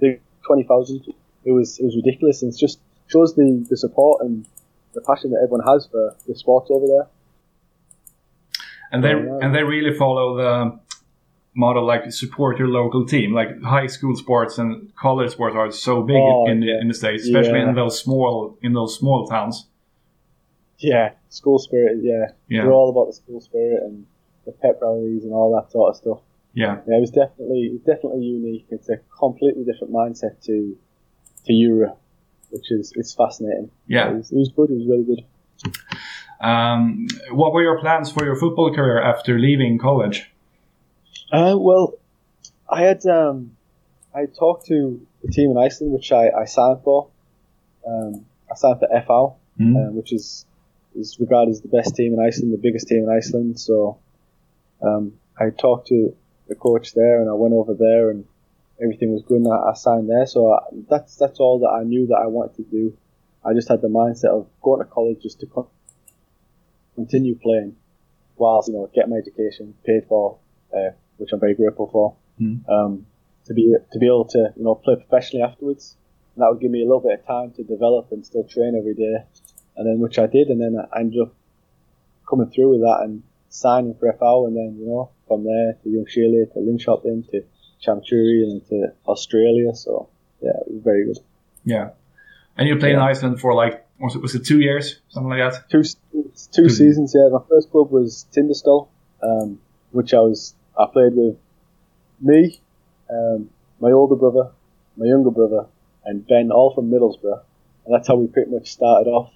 [0.00, 1.04] the twenty thousand.
[1.44, 4.44] It was it was ridiculous, and it's just shows the, the support and
[4.94, 7.06] the passion that everyone has for the sports over there.
[8.90, 10.80] And they Oh, and they really follow the
[11.54, 13.32] model like support your local team.
[13.32, 16.80] Like high school sports and college sports are so big Oh, in the yeah.
[16.80, 17.68] in the states, especially Yeah.
[17.70, 19.68] in those small in those small towns.
[20.78, 21.98] Yeah, school spirit.
[22.02, 22.62] Yeah, Yeah.
[22.62, 24.06] they're all about the school spirit and
[24.46, 26.18] the pep rallies and all that sort of stuff.
[26.54, 26.80] Yeah.
[26.88, 28.66] Yeah, it was definitely it was definitely unique.
[28.70, 30.76] It's a completely different mindset to
[31.46, 31.98] to Europe,
[32.50, 33.70] which is it's fascinating.
[33.86, 34.10] Yeah.
[34.10, 34.70] it was, it was good.
[34.70, 35.22] It was really good.
[36.40, 40.31] Um, what were your plans for your football career after leaving college?
[41.32, 41.94] Uh, well,
[42.68, 43.56] I had um,
[44.14, 47.08] I talked to the team in Iceland, which I, I signed for.
[47.86, 49.34] Um, I signed for FH,
[49.76, 50.44] um, which is
[50.94, 53.58] is regarded as the best team in Iceland, the biggest team in Iceland.
[53.58, 53.98] So
[54.82, 56.14] um, I talked to
[56.48, 58.26] the coach there, and I went over there, and
[58.82, 60.26] everything was good, and I, I signed there.
[60.26, 60.58] So I,
[60.90, 62.96] that's that's all that I knew that I wanted to do.
[63.42, 65.66] I just had the mindset of going to college just to con-
[66.94, 67.76] continue playing,
[68.36, 70.36] whilst you know get my education paid for,
[70.76, 72.16] uh, which I'm very grateful for.
[72.40, 72.68] Mm.
[72.68, 73.06] Um,
[73.46, 75.96] to be to be able to you know play professionally afterwards,
[76.34, 78.76] and that would give me a little bit of time to develop and still train
[78.78, 79.24] every day,
[79.76, 81.34] and then which I did, and then I ended up
[82.28, 85.88] coming through with that and signing for FH, and then you know from there to
[85.88, 87.44] Ljungskile to Linköping to
[87.84, 89.74] Chamchuri and to Australia.
[89.74, 90.08] So
[90.40, 91.18] yeah, it was very good.
[91.64, 91.90] Yeah.
[92.56, 95.52] And you played in Iceland for like was it was it two years something like
[95.52, 95.70] that?
[95.70, 95.82] two
[96.52, 97.14] two seasons.
[97.14, 98.88] Yeah, my first club was Tindastol,
[99.22, 99.58] um,
[99.90, 101.36] which I was I played with
[102.20, 102.60] me,
[103.10, 104.52] um, my older brother,
[104.96, 105.66] my younger brother,
[106.04, 107.42] and Ben, all from Middlesbrough,
[107.84, 109.32] and that's how we pretty much started off.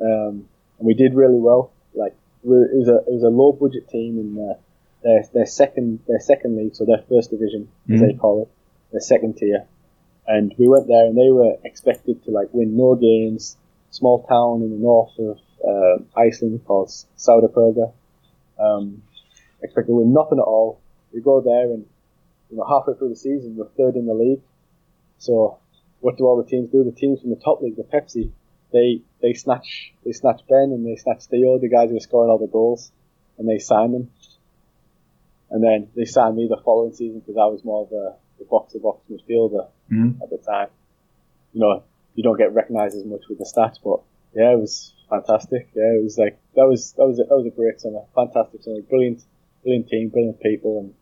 [0.00, 0.48] Um,
[0.78, 1.72] and we did really well.
[1.94, 4.54] Like we it was a it was a low budget team in uh,
[5.02, 8.48] their their second their second league, so their first division as they call it,
[8.92, 9.66] their second tier.
[10.26, 13.56] And we went there, and they were expected to like win no games.
[13.90, 17.92] Small town in the north of uh, Iceland called Sauðárkrókur.
[18.58, 19.02] Um,
[19.64, 20.80] expect to win nothing at all.
[21.12, 21.86] We go there and
[22.50, 24.40] you know halfway through the season we're third in the league.
[25.18, 25.58] So
[26.00, 26.84] what do all the teams do?
[26.84, 28.30] The teams from the top league, the Pepsi,
[28.72, 32.30] they they snatch they snatch Ben and they snatch Theo, the guys who are scoring
[32.30, 32.92] all the goals,
[33.38, 34.10] and they sign them.
[35.50, 38.44] And then they signed me the following season because I was more of a the
[38.46, 40.20] box to box midfielder Mhm.
[40.20, 40.68] at the time.
[41.52, 41.82] You know,
[42.16, 44.00] you don't get recognised as much with the stats, but
[44.34, 45.68] yeah, it was fantastic.
[45.74, 48.62] Yeah, it was like that was that was a, that was a great summer, fantastic
[48.62, 49.22] summer, brilliant,
[49.64, 50.94] brilliant team, brilliant people, and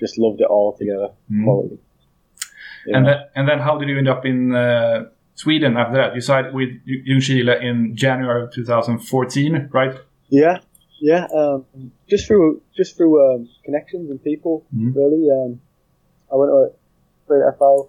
[0.00, 1.08] just loved it all together.
[1.30, 1.44] Mhm.
[1.44, 1.78] Quality.
[2.86, 2.96] Yeah.
[2.96, 6.14] And then, and then how did you end up in uh, Sweden after that?
[6.14, 9.94] You signed with Ljungskile in January of 2014, right?
[10.28, 10.58] Yeah,
[11.00, 11.26] yeah.
[11.34, 11.64] Um,
[12.08, 14.94] just through just through um, connections and people, Mhm.
[14.94, 15.28] really.
[15.30, 15.60] Um,
[16.32, 16.72] I went to
[17.26, 17.88] played at FH,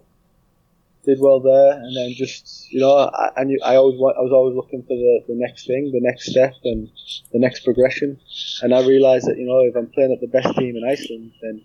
[1.08, 4.32] did well there, and then just you know, I, I knew I always I was
[4.32, 6.90] always looking for the, the next thing, the next step, and
[7.32, 8.20] the next progression.
[8.62, 11.32] And I realised that you know, if I'm playing at the best team in Iceland,
[11.40, 11.64] then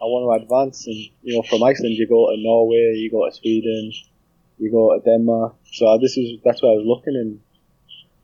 [0.00, 0.86] I want to advance.
[0.86, 3.92] And you know, from Iceland, you go to Norway, you go to Sweden,
[4.58, 5.56] you go to Denmark.
[5.72, 7.40] So I, this is that's where I was looking, and,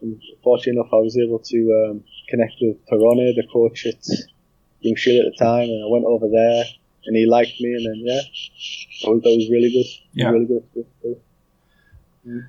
[0.03, 4.03] and fortunate enough, I was able to um, connect with Torone, the coach at
[4.87, 6.65] Ljungskile at the time, and I went over there,
[7.07, 8.21] and he liked me, and then yeah,
[9.03, 9.87] that was, that was really good.
[10.13, 10.31] Yeah.
[10.31, 10.65] really good.
[10.75, 12.45] good, good.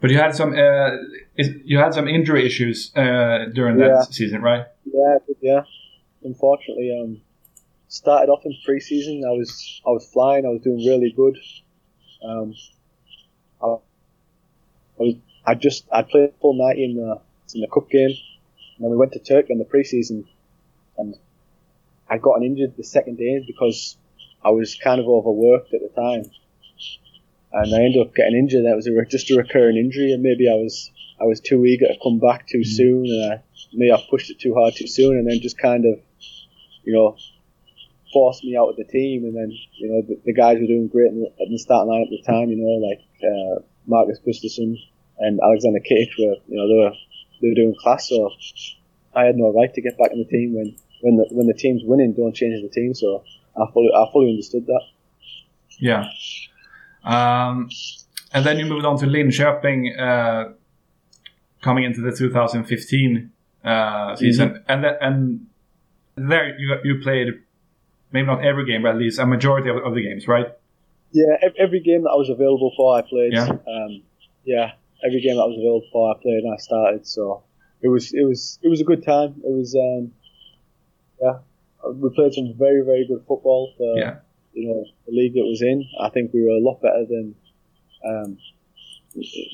[0.00, 0.90] But you had some uh,
[1.36, 4.02] is, you had some injury issues uh, during that Yeah.
[4.02, 4.66] season, right?
[4.84, 5.62] Yeah, yeah.
[6.22, 7.20] Unfortunately, um,
[7.88, 9.24] started off in pre-season.
[9.26, 10.44] I was I was flying.
[10.44, 11.36] I was doing really good.
[12.22, 12.54] Um,
[13.62, 13.78] I, I
[14.98, 15.14] was
[15.46, 17.20] I just I played full ninety in the
[17.54, 18.10] in the cup game,
[18.76, 20.26] and then we went to Turkey in the pre-season,
[20.98, 21.16] and
[22.08, 23.96] I got injured the second day because
[24.44, 26.30] I was kind of overworked at the time,
[27.52, 28.64] and I ended up getting injured.
[28.64, 30.90] That was a, re- just a recurring injury, and maybe I was
[31.20, 33.42] I was too eager to come back too soon, and I,
[33.72, 35.98] maybe I pushed it too hard too soon, and then just kind of,
[36.84, 37.16] you know,
[38.12, 39.24] forced me out of the team.
[39.24, 41.90] And then you know the, the guys were doing great in the, at the starting
[41.90, 42.50] line at the time.
[42.50, 44.76] You know, like uh, Marcus Gustafsson
[45.18, 46.94] and Alexander Kitic were you know they were
[47.40, 48.08] they were doing class.
[48.08, 48.30] So
[49.14, 51.54] I had no right to get back in the team when when the when the
[51.54, 52.12] team's winning.
[52.12, 52.92] Don't change the team.
[52.94, 53.22] So
[53.56, 54.82] I fully I fully understood that.
[55.78, 56.08] Yeah.
[57.04, 57.68] Um,
[58.32, 60.52] and then you moved on to Linköping, uh,
[61.62, 63.30] coming into the 2015
[63.64, 65.46] uh, season, and then, and
[66.16, 67.28] there you you played
[68.10, 70.48] maybe not every game, but at least a majority of, of the games, right?
[71.12, 73.32] Yeah, every game that I was available for, I played.
[73.32, 73.48] Yeah.
[73.48, 74.02] Um,
[74.44, 74.72] yeah,
[75.04, 77.06] every game that I was available for, I played and I started.
[77.06, 77.44] So
[77.80, 79.40] it was it was it was a good time.
[79.44, 80.12] It was um,
[81.20, 81.38] yeah,
[81.92, 84.16] we played some very very good football for Yeah.
[84.52, 85.84] you know the league it was in.
[86.00, 87.34] I think we were a lot better than
[88.04, 88.38] um,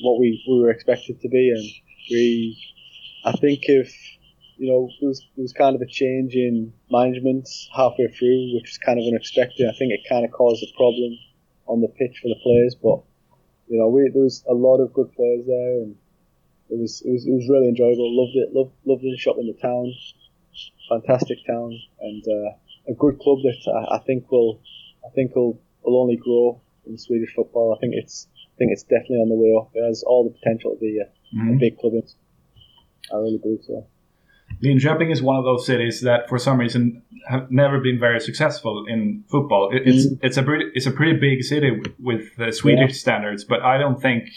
[0.01, 1.63] what we, we were expected to be, and
[2.11, 2.57] we
[3.25, 3.93] I think if
[4.57, 8.69] you know there was there was kind of a change in management halfway through, which
[8.69, 9.67] was kind of unexpected.
[9.69, 11.17] I think it kind of caused a problem
[11.67, 12.99] on the pitch for the players, but
[13.67, 15.95] you know we there was a lot of good players there, and
[16.69, 18.09] it was it was, it was really enjoyable.
[18.11, 18.53] Loved it.
[18.53, 19.93] Loved loved the shop in the town.
[20.89, 23.57] Fantastic town and uh, a good club that
[23.89, 24.61] I, I think will
[25.05, 27.73] I think will will only grow in Swedish football.
[27.75, 29.71] I think it's I think it's definitely on the way up.
[29.73, 31.59] It has all the potential to be a, a Mhm.
[31.59, 31.93] big club.
[31.93, 32.03] In,
[33.11, 33.85] I really believe so.
[34.61, 38.85] Linköping is one of those cities that, for some reason, have never been very successful
[38.87, 39.69] in football.
[39.73, 42.95] It, it's it's a pretty it's a pretty big city with, with uh, Swedish Yeah.
[43.05, 44.29] standards, but I don't think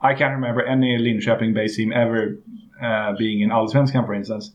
[0.00, 2.38] I can't remember any Linköping-based team ever
[2.82, 4.52] uh, being in Allsvenskan, for instance.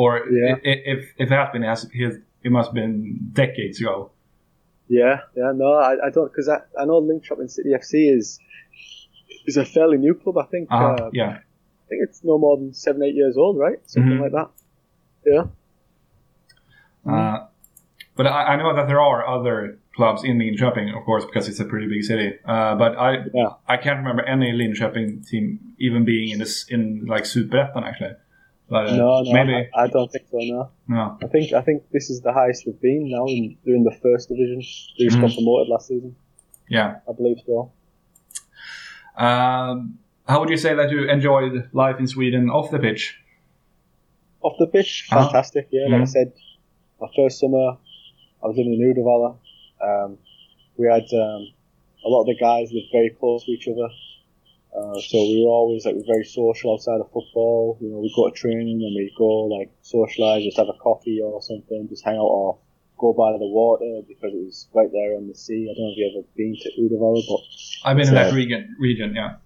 [0.00, 0.56] Or Yeah.
[0.62, 4.10] if if it has been, it, it must have been decades ago.
[4.88, 8.38] Yeah, yeah, no, I, I don't because I, I know Linköping City FC is
[9.46, 10.36] is a fairly new club.
[10.38, 13.56] I think Uh, uh, yeah, I think it's no more than seven eight years old,
[13.58, 13.78] right?
[13.86, 14.24] Something Mhm.
[14.24, 14.48] like that.
[15.32, 15.44] Yeah.
[17.12, 17.46] uh,
[18.16, 21.60] but I, I know that there are other clubs in Linköping, of course, because it's
[21.60, 22.28] a pretty big city.
[22.44, 23.50] Uh, but I Yeah.
[23.66, 25.44] I can't remember any Linköping team
[25.78, 28.14] even being in this in like Superettan actually.
[28.68, 30.38] Uh, no, no, maybe I, I don't think so.
[30.40, 31.18] No, no.
[31.22, 33.24] I think I think this is the highest they've been now.
[33.26, 34.58] In, they're the first division.
[34.98, 35.34] They just got Mhm.
[35.36, 36.16] promoted last season.
[36.68, 36.96] Yeah.
[37.08, 37.70] I believe so.
[39.16, 39.98] Um,
[40.28, 43.16] how would you say that you enjoyed life in Sweden off the pitch?
[44.42, 45.24] Off the pitch, Uh-huh.
[45.24, 45.68] fantastic.
[45.70, 46.08] Yeah, like I Mhm.
[46.08, 46.32] said,
[47.00, 47.76] my first summer,
[48.42, 49.36] I was living in Uddevalla.
[49.80, 50.18] Um,
[50.76, 51.48] we had um,
[52.04, 53.88] a lot of the guys lived very close to each other.
[54.76, 57.78] Uh, so we were always like very social outside of football.
[57.80, 61.20] You know, we'd go to training and we'd go like socialise, just have a coffee
[61.22, 62.58] or something, just hang out or
[62.98, 65.70] go by the water because it was right there on the sea.
[65.70, 68.76] I don't know if you've ever been to Uddevalla, but I've been in that region.
[68.78, 69.36] Region, yeah.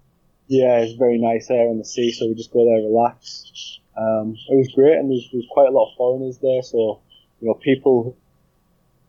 [0.48, 3.78] yeah, it's very nice there on the sea, so we just go there, relax.
[3.96, 7.00] Um, it was great, and there's, there's quite a lot of foreigners there, so
[7.40, 8.16] you know, people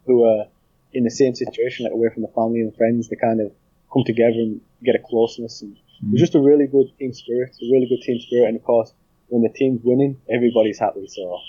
[0.05, 0.45] who are
[0.93, 3.51] in the same situation, like away from the family and friends, they kind of
[3.91, 5.61] come together and get a closeness.
[5.61, 8.47] And it was just a really good team spirit, a really good team spirit.
[8.47, 8.93] And of course,
[9.27, 11.07] when the team's winning, everybody's happy.
[11.07, 11.39] So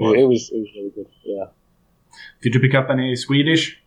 [0.00, 1.06] it, it was it was really good.
[1.24, 1.44] Yeah.
[2.42, 3.80] Did you pick up any Swedish?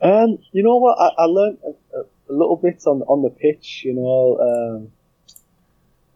[0.00, 0.96] Um, you know what?
[0.98, 4.92] I, I learned a, a, a little bit on on the pitch, you know, um,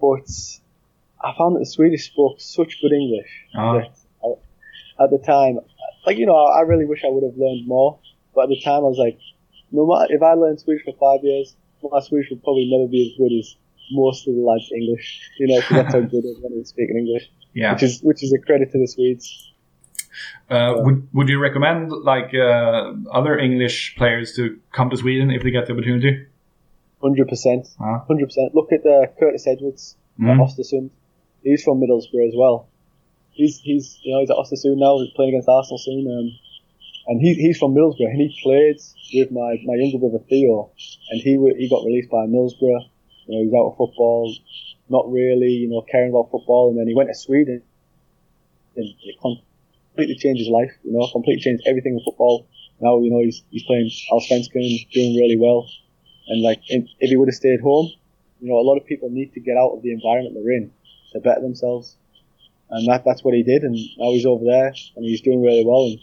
[0.01, 0.31] but
[1.23, 3.79] I found that the Swedish spoke such good English Ah.
[3.79, 3.90] that
[4.25, 5.59] I, at the time,
[6.07, 7.99] like you know, I really wish I would have learned more.
[8.35, 9.18] But at the time, I was like,
[9.73, 13.01] no matter if I learned Swedish for five years, my Swedish would probably never be
[13.11, 13.57] as good as
[13.93, 15.31] most of the lads' English.
[15.38, 17.73] You know, because that's how good everyone is speaking English, Yeah.
[17.73, 19.53] which is which is a credit to the Swedes.
[20.51, 25.43] Uh, would Would you recommend like uh, other English players to come to Sweden if
[25.43, 26.27] they get the opportunity?
[27.01, 28.55] Hundred percent, hundred percent.
[28.55, 30.40] Look at uh, Curtis Edwards at Mhm.
[30.45, 30.90] Ostersund.
[31.43, 32.69] He's from Middlesbrough as well.
[33.31, 34.99] He's he's you know he's at Ostersund now.
[34.99, 36.05] He's playing against Arsenal soon.
[36.07, 36.27] Um,
[37.11, 38.79] and he, he's from Middlesbrough, and he played
[39.14, 40.70] with my, my younger brother Theo,
[41.11, 42.87] and he he got released by Middlesbrough.
[43.27, 44.33] You know, he was out of football,
[44.88, 47.62] not really, you know, caring about football, and then he went to Sweden,
[48.77, 50.70] and it completely changed his life.
[50.85, 52.46] You know, completely changed everything in football.
[52.81, 54.62] Now, you know, he's he's playing Allsvenskan,
[54.94, 55.68] doing really well,
[56.29, 57.90] and like if if he would have stayed home,
[58.38, 60.70] you know, a lot of people need to get out of the environment they're in
[61.12, 61.96] to better themselves.
[62.70, 65.64] And that, that's what he did, and now he's over there, and he's doing really
[65.66, 65.85] well.
[65.85, 65.98] And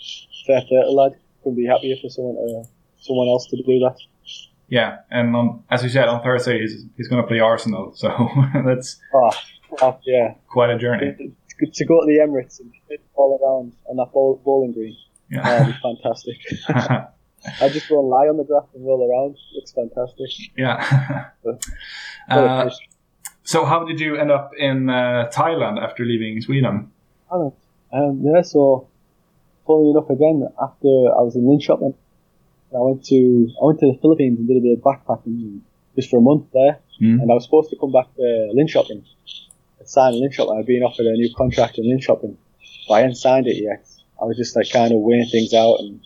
[0.45, 1.13] fair play to lad.
[1.43, 2.63] Couldn't be happier for someone to,
[2.99, 3.95] someone else to do that.
[4.69, 8.09] Yeah, and on, as we said on Thursday, he's, he's going to play Arsenal, so
[8.65, 9.31] that's Oh,
[9.81, 10.33] oh, yeah.
[10.49, 11.15] quite a journey.
[11.17, 14.73] It's good to go to the Emirates and hit all around on that bowl, bowling
[14.73, 14.97] green.
[15.31, 15.41] Yeah.
[15.43, 16.37] Ah, it'd be fantastic.
[17.61, 19.37] I just go and lie on the grass and roll around.
[19.55, 20.29] It's fantastic.
[20.57, 21.27] yeah.
[22.29, 22.69] Uh.
[23.51, 26.91] So, how did you end up in uh, Thailand after leaving Sweden?
[27.31, 27.51] Um,
[28.27, 28.87] yeah, so
[29.65, 31.93] funny enough, again after I was in Linköping,
[32.75, 33.19] I went to
[33.61, 35.61] I went to the Philippines and did a bit of backpacking
[35.95, 37.21] just for a month there, Mm.
[37.21, 38.25] and I was supposed to come back to
[38.57, 39.01] Linköping,
[39.79, 40.51] and sign in Linköping.
[40.59, 42.35] I'd been offered a new contract in Linköping,
[42.87, 43.85] but I hadn't signed it yet.
[44.21, 46.01] I was just like kind of weighing things out, and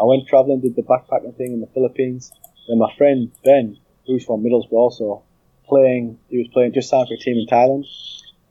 [0.00, 2.32] I went traveling, did the backpacking thing in the Philippines.
[2.68, 3.76] Then my friend Ben,
[4.06, 5.22] who's from Middlesbrough, also
[5.70, 6.18] playing.
[6.28, 7.86] He was playing just signed for a team in Thailand.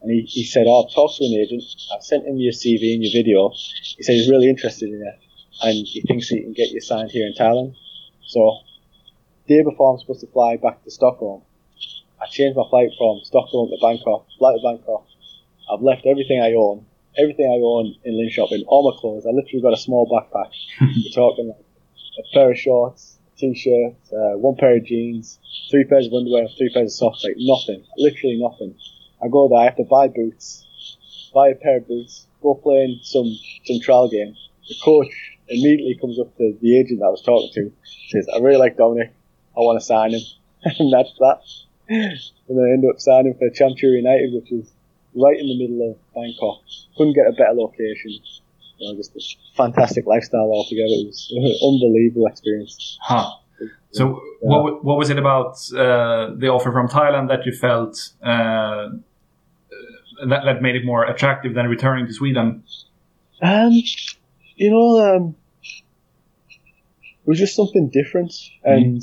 [0.02, 1.62] And he, he said, Oh, I've talked to an agent.
[1.94, 3.52] I've sent him your CV and your video.
[3.96, 5.18] He said he's really interested in it.
[5.62, 7.76] And he thinks he can get you signed here in Thailand.
[8.26, 8.60] So,
[9.46, 11.42] day before I'm supposed to fly back to Stockholm,
[12.20, 15.06] I changed my flight from Stockholm to Bangkok, flight to Bangkok.
[15.70, 16.86] I've left everything I own,
[17.18, 19.26] everything I own in Linköping, all my clothes.
[19.26, 20.50] I literally got a small backpack.
[20.80, 21.64] We're talking like
[22.18, 25.38] a pair of shorts, t-shirt, uh, one pair of jeans,
[25.70, 28.74] three pairs of underwear, three pairs of socks, like nothing, literally nothing.
[29.22, 30.66] I go there, I have to buy boots,
[31.34, 34.34] buy a pair of boots, go play in some, some trial game.
[34.68, 37.72] The coach immediately comes up to the agent that I was talking to,
[38.10, 39.12] says, I really like Dominic,
[39.56, 40.22] I want to sign him.
[40.78, 41.40] and that's that.
[41.88, 44.70] And then I end up signing for Chamchuri United, which is
[45.14, 46.60] right in the middle of Bangkok.
[46.96, 48.20] Couldn't get a better location.
[48.80, 49.20] You know, just a
[49.56, 50.88] fantastic lifestyle altogether.
[50.88, 52.98] It was an unbelievable experience.
[53.02, 53.30] Huh.
[53.92, 58.88] So, what, what was it about uh, the offer from Thailand that you felt uh,
[60.28, 62.64] that, that made it more attractive than returning to Sweden?
[63.42, 63.72] Um,
[64.54, 68.32] you know, um, it was just something different
[68.64, 69.02] and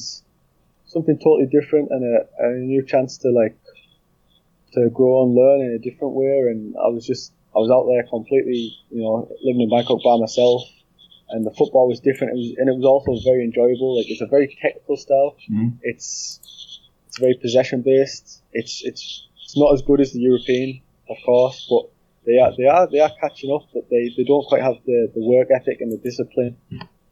[0.85, 3.57] something totally different and a, and a new chance to like
[4.73, 6.39] to grow and learn in a different way.
[6.49, 10.17] And I was just I was out there completely, you know, living in Bangkok by
[10.17, 10.61] myself.
[11.29, 13.97] And the football was different, it was, and it was also very enjoyable.
[13.97, 15.35] Like it's a very technical style.
[15.51, 15.77] Mhm.
[15.81, 18.43] It's it's very possession based.
[18.53, 20.69] It's it's it's not as good as the European,
[21.09, 21.83] of course, but
[22.25, 25.11] they are they are they are catching up, but they, they don't quite have the,
[25.15, 26.55] the work ethic and the discipline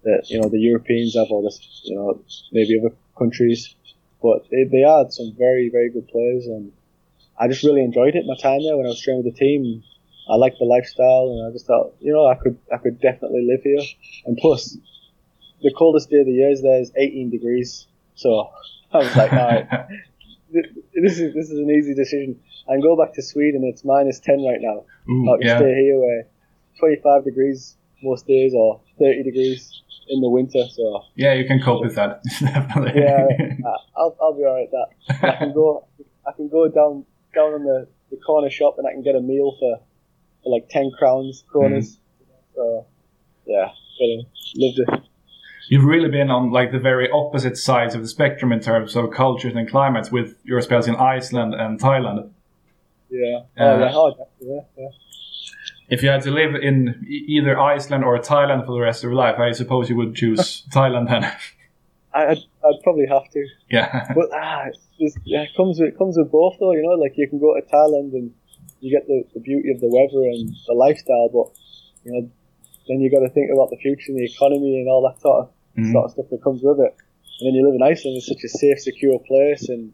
[0.08, 1.53] that you know the Europeans have, or the
[1.84, 2.21] you know
[2.53, 3.75] maybe other countries.
[4.21, 6.71] But they, they are some very very good players, and
[7.38, 8.25] I just really enjoyed it.
[8.25, 9.84] My time there when I was training with the team,
[10.30, 13.45] I liked the lifestyle, and I just thought you know I could I could definitely
[13.47, 13.84] live here.
[14.26, 14.78] And plus,
[15.61, 18.49] the coldest day of the year is there is 18 degrees, so
[18.91, 19.67] I was like, all right,
[20.51, 22.39] this is this is an easy decision.
[22.67, 23.63] I can go back to Sweden.
[23.65, 24.86] It's minus 10 right now.
[25.09, 25.57] Ooh, I can yeah.
[25.57, 26.28] stay here where
[26.80, 30.63] 25 degrees most days or 30 degrees in the winter.
[30.71, 32.21] So yeah, you can cope with that.
[32.39, 33.01] Definitely.
[33.01, 33.28] yeah,
[33.65, 35.34] I- I'll, I'll be alright with that.
[35.34, 35.86] I can go
[36.28, 39.21] I can go down down on the, the corner shop and I can get a
[39.21, 39.80] meal for,
[40.46, 41.98] for like 10 crowns, kronas.
[42.56, 42.86] So
[43.46, 44.28] yeah, brilliant.
[44.56, 45.02] Lived it.
[45.68, 49.12] You've really been on like the very opposite sides of the spectrum in terms of
[49.12, 52.30] cultures and climates with your spells in Iceland and Thailand.
[53.10, 53.39] Yeah.
[53.58, 53.91] Uh, oh, yeah.
[53.93, 54.60] Oh, yeah.
[54.78, 54.88] Yeah.
[55.89, 59.16] if you had to live in either Iceland or Thailand for the rest of your
[59.16, 61.24] life, I suppose you would choose Thailand then.
[62.14, 63.48] I, I'd, I'd probably have to.
[63.70, 64.14] yeah.
[64.14, 64.66] But ah,
[65.00, 66.74] it's, yeah, it comes with it comes with both though.
[66.74, 68.32] You know, like you can go to Thailand and
[68.86, 71.47] you get the, the beauty of the weather and the lifestyle, but
[72.05, 72.29] you know,
[72.88, 75.38] then you got to think about the future and the economy and all that sort
[75.41, 75.91] of Mhm.
[75.91, 76.93] sort of stuff that comes with it.
[77.39, 79.91] And then you live in Iceland; it's such a safe, secure place, and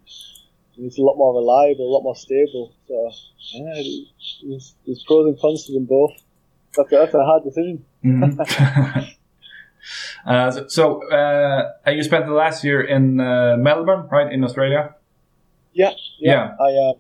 [0.78, 2.74] it's a lot more reliable, a lot more stable.
[2.88, 3.10] So
[3.56, 3.82] yeah,
[4.44, 6.12] there's, there's pros and cons to them both.
[6.76, 7.86] That's a, that's a hard decision.
[8.04, 8.38] Mhm.
[10.26, 14.96] uh, so, so uh, you spent the last year in uh, Melbourne, right, in Australia?
[15.74, 16.56] Yeah, Yeah.
[16.60, 16.94] I uh,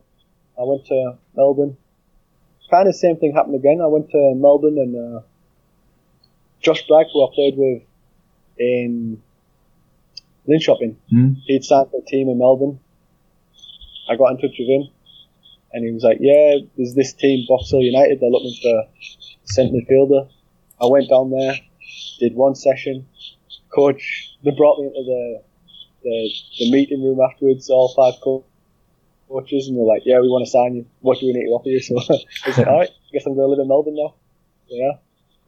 [0.60, 1.78] I went to Melbourne.
[2.72, 3.80] Kind of same thing happened again.
[3.84, 5.22] I went to Melbourne and uh,
[6.62, 7.82] Josh Bragg, who I played with
[8.58, 9.22] in
[10.48, 11.36] Linköping, Mm.
[11.46, 12.80] he'd signed for a team in Melbourne.
[14.10, 14.88] I got in touch with him,
[15.74, 18.20] and he was like, "Yeah, there's this team, Box Hill United.
[18.20, 18.88] They're looking for a
[19.44, 20.30] centre midfielder."
[20.82, 21.56] I went down there,
[22.20, 23.06] did one session.
[23.74, 25.42] Coach, they brought me into the
[26.04, 27.70] the, the meeting room afterwards.
[27.70, 28.46] All five co-
[29.32, 30.86] coaches, and they're like, "Yeah, we want to sign you.
[31.00, 33.26] What do we need to offer you?" So I was like, "All right, I guess
[33.26, 34.16] I'm going to live in Melbourne now."
[34.68, 34.92] Yeah,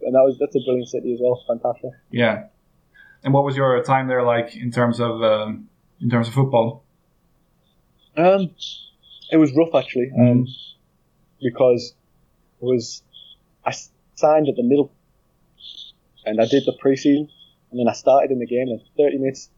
[0.02, 1.44] and that was that's a brilliant city as well.
[1.48, 1.92] Fantastic.
[2.12, 2.46] Yeah.
[3.24, 5.70] And what was your time there like in terms of um,
[6.02, 6.84] in terms of football?
[8.16, 8.52] Um,
[9.32, 10.46] it was rough actually, um,
[11.42, 11.96] because
[12.62, 13.02] it was
[13.66, 13.74] I
[14.16, 14.92] signed at the middle,
[16.26, 17.30] and I did the preseason,
[17.72, 18.68] and then I started in the game.
[18.68, 19.50] And 30 minutes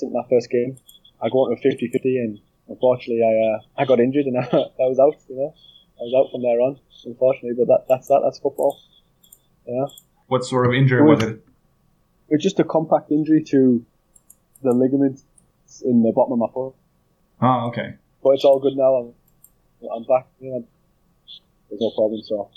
[0.00, 0.76] into my first game,
[1.20, 2.40] I go into a 50-50, and
[2.70, 5.20] unfortunately, I uh, I got injured, and I, I was out.
[5.28, 5.54] You know,
[5.98, 7.56] I was out from there on, unfortunately.
[7.58, 8.20] But that that's that.
[8.24, 8.80] That's football.
[9.66, 9.86] Yeah,
[10.28, 11.44] What sort of injury It was was- it?
[12.30, 13.84] it was just a compact injury to
[14.62, 15.24] the ligaments
[15.84, 16.74] in the bottom of my foot.
[17.42, 17.94] Oh, okay.
[18.22, 18.94] But it's all good now.
[18.96, 19.14] I'm,
[19.94, 20.26] I'm back.
[20.40, 20.64] You know,
[21.68, 22.20] there's no problem.
[22.24, 22.50] So,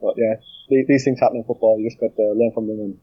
[0.00, 0.34] but yeah,
[0.68, 1.78] these, these things happen in football.
[1.78, 2.98] You just got to learn from them and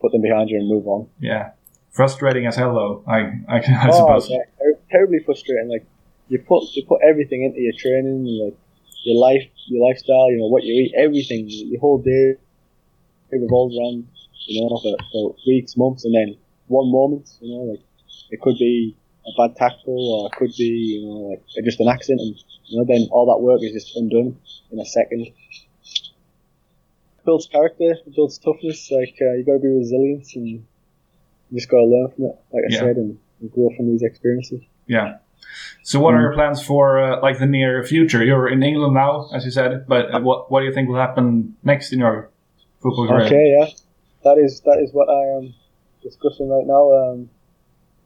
[0.00, 1.08] put them behind you and move on.
[1.20, 1.50] Yeah.
[1.90, 3.04] Frustrating as hell, though.
[3.06, 3.18] I
[3.48, 4.30] I, I oh, suppose.
[4.30, 5.70] yeah, ter- terribly frustrating.
[5.70, 5.86] Like
[6.28, 8.56] you put you put everything into your training, like
[9.04, 10.30] your life, your lifestyle.
[10.30, 11.46] You know what you eat, everything.
[11.48, 12.36] Your whole day
[13.30, 14.08] it revolves around.
[14.48, 16.36] You know, for, for weeks, months, and then
[16.68, 17.28] one moment.
[17.40, 17.80] You know, like
[18.30, 18.94] it could be
[19.26, 22.78] a bad tackle, or it could be you know like just an accident, and you
[22.78, 24.38] know then all that work is just undone
[24.70, 25.26] in a second.
[27.24, 28.90] builds character, it builds toughness.
[28.90, 30.66] Like uh, you got to be resilient, and
[31.50, 32.36] you just got to learn from it.
[32.52, 32.78] Like I Yeah.
[32.80, 34.60] said, and, and grow from these experiences.
[34.86, 35.18] Yeah.
[35.82, 38.24] So, what are your plans for uh, like the near future?
[38.24, 40.96] You're in England now, as you said, but uh, what what do you think will
[40.98, 42.30] happen next in your
[42.82, 43.26] football career?
[43.26, 43.66] Okay, yeah,
[44.24, 45.54] that is that is what I am
[46.02, 46.92] discussing right now.
[46.92, 47.30] Um,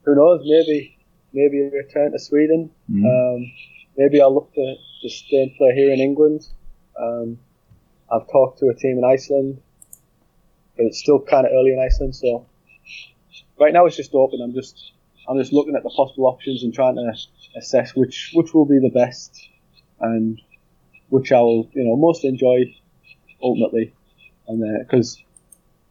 [0.04, 0.42] who knows?
[0.44, 0.98] Maybe
[1.32, 2.70] maybe a return to Sweden.
[2.90, 3.04] Mhm.
[3.06, 3.52] Um,
[3.96, 6.46] maybe I'll look to, to stay and play here in England.
[7.00, 7.38] Um,
[8.12, 9.62] I've talked to a team in Iceland,
[10.76, 12.14] but it's still kind of early in Iceland.
[12.16, 12.46] So
[13.60, 14.40] right now it's just open.
[14.42, 14.92] I'm just
[15.28, 17.12] I'm just looking at the possible options and trying to
[17.56, 19.30] assess which which will be the best
[20.00, 20.40] and
[21.10, 22.64] which I will you know most enjoy
[23.42, 23.92] ultimately,
[24.48, 25.22] and because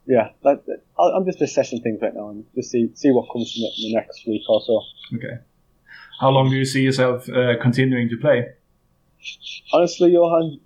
[0.06, 3.54] yeah, that, that- I'm just assessing things right now and just see see what comes
[3.54, 4.82] from it in the next week or so.
[5.16, 5.38] Okay.
[6.20, 8.46] How long do you see yourself uh, continuing to play?
[9.72, 10.60] Honestly, Johan,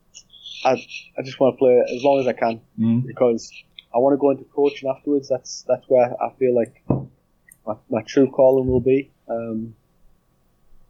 [0.65, 0.71] I,
[1.17, 3.05] I just want to play as long as I can Mm.
[3.05, 3.51] because
[3.93, 5.29] I want to go into coaching afterwards.
[5.29, 6.83] That's that's where I feel like
[7.65, 9.11] my, my true calling will be.
[9.29, 9.75] Um,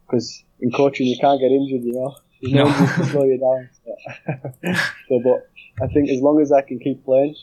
[0.06, 2.16] because in coaching you can't get injured, you know.
[2.42, 2.66] No,
[3.06, 3.70] slow you down.
[3.86, 4.74] So.
[5.08, 5.48] so, but
[5.82, 7.34] I think as long as I can keep playing,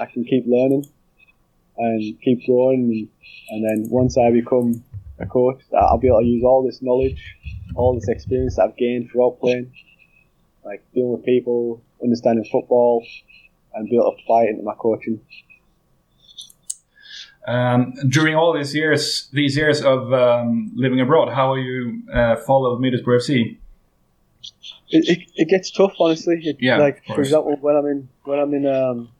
[0.00, 0.86] I can keep learning
[1.76, 3.08] and keep growing, and,
[3.50, 4.82] and then once I become
[5.18, 7.36] a coach, I'll be able to use all this knowledge,
[7.74, 9.72] all this experience that I've gained throughout playing,
[10.64, 13.04] like dealing with people, understanding football,
[13.76, 15.20] and be able to apply it into my coaching.
[17.46, 22.36] Um, during all these years, these years of um, living abroad, how have you uh,
[22.36, 23.58] followed Middlesbrough FC?
[24.88, 26.40] It, it, it gets tough, honestly.
[26.42, 29.10] It, Yeah, like for example, when I'm in when I'm in um,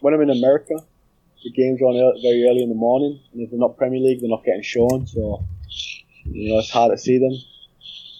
[0.00, 0.74] when I'm in America,
[1.42, 4.20] the games are on very early in the morning, and if they're not Premier League,
[4.20, 5.06] they're not getting shown.
[5.06, 5.44] So
[6.24, 7.32] you know it's hard to see them.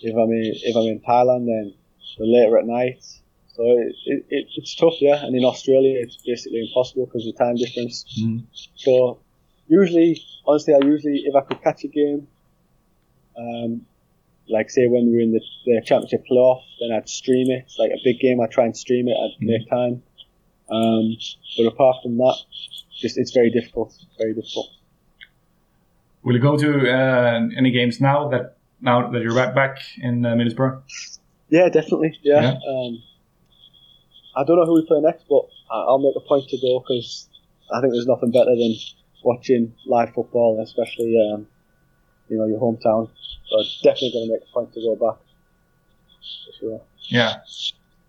[0.02, 1.74] If I'm in if I'm in Thailand, then
[2.18, 3.04] they're later at night.
[3.56, 5.24] So it, it, it, it's tough, yeah.
[5.24, 8.04] And in Australia, it's basically impossible because of the time difference.
[8.20, 8.44] Mhm.
[8.74, 9.18] So
[9.68, 12.26] usually, honestly, I usually if I could catch a game,
[13.38, 13.86] um,
[14.48, 17.72] like say when we were in the, the championship playoff, then I'd stream it.
[17.78, 19.16] Like a big game, I'd try and stream it.
[19.16, 20.02] I'd make time.
[20.68, 21.16] Um,
[21.56, 22.36] but apart from that,
[23.00, 23.94] just it's very difficult.
[24.18, 24.68] Very difficult.
[26.22, 30.24] Will you go to uh, any games now that now that you're back back in
[30.24, 30.82] uh, Middlesbrough?
[31.50, 32.18] Yeah, definitely.
[32.22, 32.40] Yeah.
[32.42, 32.58] Yeah.
[32.72, 33.02] Um,
[34.36, 37.28] I don't know who we play next, but I'll make a point to go because
[37.72, 38.74] I think there's nothing better than
[39.22, 41.46] watching live football, especially um,
[42.28, 43.08] you know your hometown.
[43.48, 45.20] So I'm definitely going to make a point to go back.
[46.46, 46.80] For sure.
[47.08, 47.36] Yeah.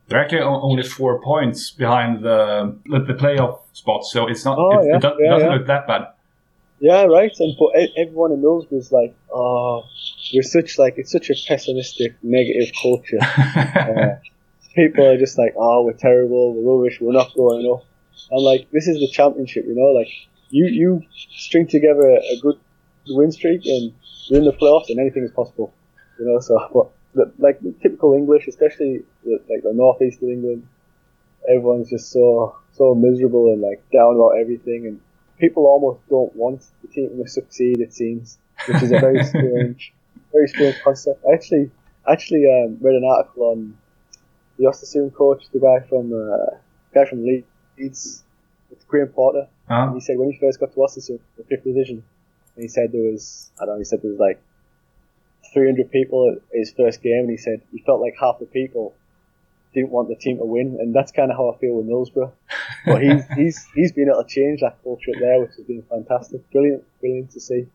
[0.08, 4.58] They're actually only four points behind the the playoff spot, so it's not.
[4.60, 5.56] Oh, it, yeah, it yeah, doesn't yeah.
[5.56, 6.08] look that bad.
[6.80, 7.32] Yeah, right.
[7.40, 9.84] And but e- everyone in Middlesbrough's like, oh,
[10.34, 13.20] we're such like it's such a pessimistic, negative culture.
[13.56, 14.16] Uh,
[14.76, 17.86] people are just like, oh, we're terrible, we're rubbish, we're not going up.
[18.32, 19.92] I'm like, this is the championship, you know.
[19.98, 20.10] Like
[20.50, 21.02] you you
[21.36, 22.60] string together a, good
[23.08, 23.94] win streak and
[24.28, 25.74] you're in the playoffs, and anything is possible,
[26.20, 26.40] you know.
[26.40, 30.68] So, but the, like typical English, especially the, like the northeast of England,
[31.50, 35.02] everyone's just so so miserable and like down about everything, and
[35.40, 37.80] people almost don't want the team to succeed.
[37.80, 39.94] It seems, which is a very strange,
[40.32, 41.24] very strange concept.
[41.30, 41.72] I actually
[42.10, 43.78] actually um, read an article on
[44.58, 46.58] the Ostersund coach, the guy from uh,
[46.94, 48.24] guy from Leeds,
[48.72, 49.48] it's Graham Potter.
[49.70, 49.94] Uh-huh.
[49.94, 52.04] He said when he first got to Ostersund, the fifth division,
[52.56, 53.80] and he said there was I don't know.
[53.80, 54.42] He said there was like
[55.54, 58.94] 300 people at his first game, and he said he felt like half the people
[59.74, 62.32] didn't want the team to win, and that's kind of how I feel with Middlesbrough.
[62.86, 66.50] But he's he's he's been able to change that culture there, which has been fantastic,
[66.52, 67.66] brilliant, brilliant to see.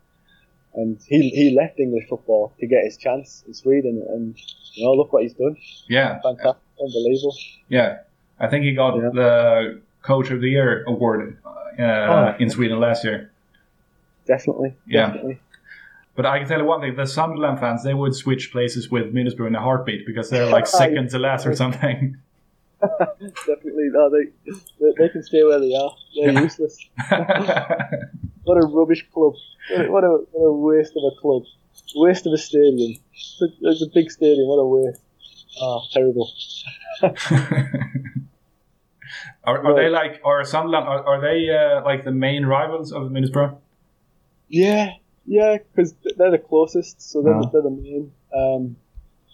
[0.75, 4.39] And he he left English football to get his chance in Sweden, and
[4.75, 5.57] you know look what he's done,
[5.89, 7.37] Yeah, fantastic, unbelievable.
[7.69, 7.99] yeah.
[8.43, 9.11] I think he got Yeah.
[9.13, 11.37] the Coach of the Year award
[11.79, 12.35] uh, Oh.
[12.39, 13.31] in Sweden last year.
[14.27, 15.07] Definitely, Yeah.
[15.07, 15.39] definitely.
[16.17, 19.13] But I can tell you one thing: the Sunderland fans they would switch places with
[19.15, 22.17] Middlesbrough in a heartbeat because they're like second to last or something.
[23.47, 24.25] Definitely, no, they,
[24.81, 25.93] they they can stay where they are.
[26.17, 26.77] They're useless.
[28.45, 29.35] What a rubbish club.
[29.71, 31.43] What a, what a, what a waste of a club.
[31.95, 32.97] Waste of a stadium.
[33.15, 34.49] It's a big stadium.
[34.49, 35.03] What a waste.
[35.61, 36.31] Ah, terrible.
[39.45, 40.87] are, are they like are Sunderland?
[40.87, 43.57] Are, are they uh, like the main rivals of Middlesbrough?
[44.49, 44.91] Yeah,
[45.27, 47.41] yeah, because they're the closest, so they're, Ah.
[47.41, 48.13] the, they're the main.
[48.37, 48.77] Um,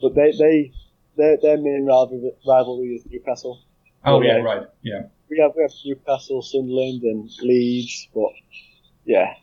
[0.01, 0.73] but they they
[1.17, 3.61] their their main rivalry, rivalry is Newcastle.
[4.05, 4.43] Oh yeah, Yeah.
[4.43, 4.67] right.
[4.83, 5.03] Yeah.
[5.29, 8.31] We have we have Newcastle, Sunderland, and Leeds, but
[9.05, 9.35] yeah,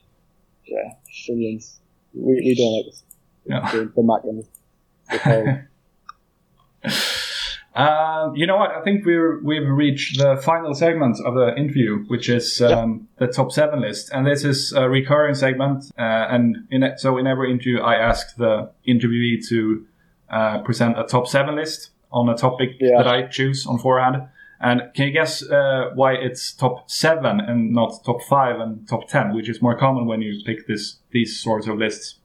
[0.65, 1.79] yeah, Sunderland's
[2.13, 3.03] we, we don't like this.
[3.45, 3.71] Yeah.
[3.71, 4.47] The, the Mackems.
[5.11, 5.67] They call them.
[7.75, 8.69] Um, you know what?
[8.69, 13.25] I think we're we've reached the final segment of the interview, which is um, the
[13.25, 15.85] top seven list, and this is a recurring segment.
[15.97, 19.87] Uh, and in it, so in every interview, I ask the interviewee to
[20.29, 22.97] uh, present a top seven list on a topic Yeah.
[23.01, 24.17] that I choose on forehand.
[24.61, 29.07] And can you guess uh, why it's top seven and not top five and top
[29.07, 32.19] ten, which is more common when you pick this these sorts of lists?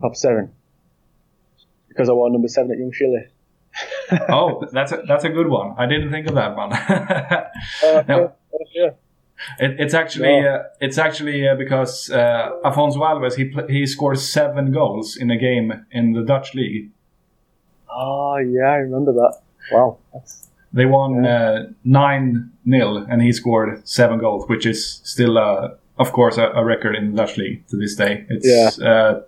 [0.00, 0.52] Top seven.
[1.88, 3.26] Because I won number seven at Ljungskile.
[4.28, 5.74] Oh, that's a, that's a good one.
[5.78, 6.72] I didn't think of that one.
[6.72, 8.32] Uh, No.
[8.52, 8.90] yeah, yeah.
[9.58, 10.54] It, it's actually Yeah.
[10.56, 15.36] uh, it's actually uh, because uh, Afonso Alves he he scored seven goals in a
[15.36, 16.90] game in the Dutch league.
[17.90, 19.34] Oh, yeah, I remember that.
[19.72, 19.98] Wow.
[20.12, 25.70] That's, They won uh, nine 0 and he scored seven goals, which is still, uh,
[25.98, 28.26] of course, a, a record in the Dutch league to this day.
[28.28, 29.22] It's uh,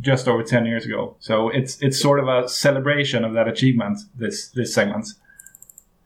[0.00, 3.98] just over ten years ago, so it's it's sort of a celebration of that achievement.
[4.16, 5.06] This this segment.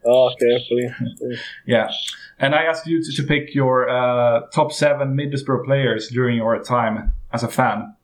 [0.04, 1.18] oh, okay, brilliant.
[1.18, 1.40] brilliant.
[1.66, 1.90] Yeah.
[2.38, 6.62] And I asked you to, to pick your uh, top seven Middlesbrough players during your
[6.62, 7.94] time as a fan.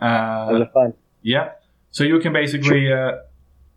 [0.00, 0.94] Uh, As a fan.
[1.22, 1.50] yeah.
[1.92, 3.12] So you can basically uh,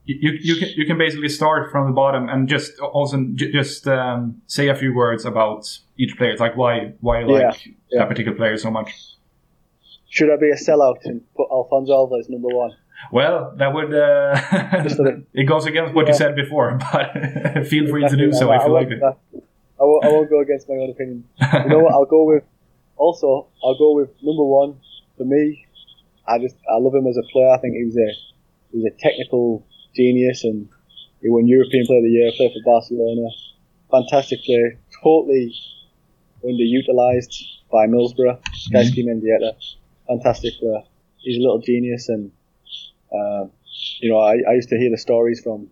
[0.05, 3.87] you, you can you can basically start from the bottom and just also j- just
[3.87, 7.99] um, say a few words about each player, like why why you Yeah, like yeah.
[7.99, 8.89] that particular player so much.
[10.09, 12.71] Should I be a sellout and put Afonso Alves number one?
[13.11, 17.65] Well, that would uh, Just a bit- it goes against what you said before, but
[17.67, 19.01] feel free to do so I, if you like it.
[19.01, 21.23] I won't, I won't go against my own opinion.
[21.39, 21.93] You know what?
[21.93, 22.43] I'll go with.
[22.97, 24.75] Also, I'll go with number one
[25.17, 25.65] for me.
[26.27, 27.49] I just I love him as a player.
[27.49, 28.09] I think he was a
[28.71, 30.67] he was a technical genius, and
[31.21, 32.31] he won European Player of the Year.
[32.35, 33.29] Played for Barcelona.
[33.89, 34.77] Fantastic player.
[35.01, 35.55] Totally
[36.43, 37.33] underutilized
[37.71, 38.39] by Middlesbrough.
[38.73, 39.53] Gaizka Mendieta.
[40.09, 40.81] Fantastic player.
[41.17, 42.31] He's a little genius, and
[43.13, 43.51] um,
[44.01, 45.69] you know I, I used to hear the stories from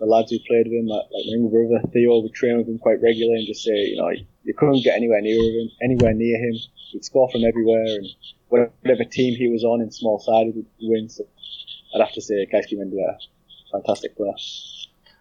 [0.00, 2.68] the lads who played with him, like, like my younger brother Theo, would train with
[2.68, 4.10] him quite regularly and just say, you know,
[4.44, 6.54] you couldn't get anywhere near him, anywhere near him.
[6.92, 8.06] He'd score from everywhere, and
[8.48, 11.08] whatever team he was on in small side, he would win.
[11.08, 11.24] So
[11.94, 13.16] I'd have to say, Gaizka Mendieta,
[13.72, 14.34] fantastic player.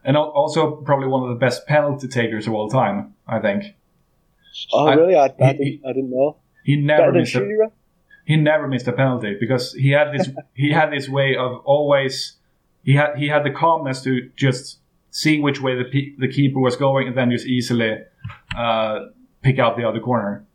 [0.03, 3.75] And also probably one of the best penalty takers of all time, I think.
[4.73, 5.15] Oh, I- really?
[5.15, 6.37] I, I, he- didn't, I didn't know.
[6.63, 7.71] He never missed a?
[8.25, 12.37] He never missed a penalty because he had this he had this way of always
[12.83, 14.79] he had he had the calmness to just
[15.11, 17.97] see which way the pe- the keeper was going and then just easily
[18.57, 18.99] uh,
[19.41, 20.45] pick out the other corner.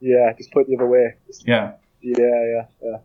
[0.00, 1.14] Yeah, just put it the other way.
[1.26, 1.72] Just, Yeah.
[2.00, 2.96] yeah, yeah, yeah.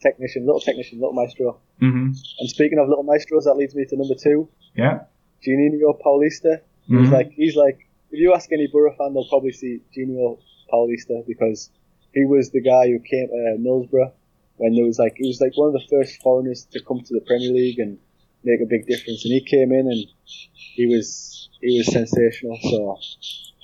[0.00, 1.58] Technician, little technician, little maestro.
[1.80, 5.00] hmm And speaking of little maestros, that leads me to number two, Yeah.
[5.46, 6.60] Juninho Paulista.
[6.86, 7.12] He's Mhm.
[7.12, 7.78] like he's like
[8.10, 10.38] if you ask any Borough fan, they'll probably see Juninho
[10.72, 11.70] Paulista because
[12.16, 14.10] he was the guy who came to Middlesbrough
[14.56, 17.12] when there was like he was like one of the first foreigners to come to
[17.12, 17.98] the Premier League and
[18.42, 19.22] make a big difference.
[19.24, 22.58] And he came in and he was he was sensational.
[22.62, 22.96] So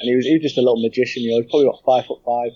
[0.00, 1.22] and he was he was just a little magician.
[1.22, 2.52] You know, he's probably about five foot five,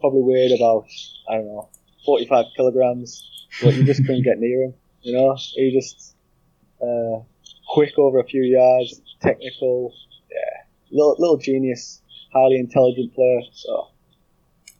[0.00, 0.84] probably weighed about
[1.30, 1.70] I don't know
[2.04, 3.24] forty five kilograms,
[3.62, 4.74] but you just couldn't get near him.
[5.00, 6.14] You know, he just
[6.82, 7.24] uh,
[7.72, 9.94] quick over a few yards, technical,
[10.30, 12.02] yeah, little little genius,
[12.34, 13.40] highly intelligent player.
[13.52, 13.88] So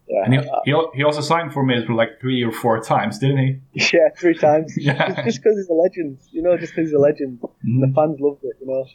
[0.08, 3.38] yeah, And he, he, he also signed for Middlesbrough like three or four times, didn't
[3.38, 3.60] he?
[3.92, 4.74] yeah, three times.
[4.78, 5.22] Yeah.
[5.24, 8.18] Just because he's a legend, you know, just because he's a legend, and the fans
[8.20, 8.56] loved it.
[8.60, 8.86] You know,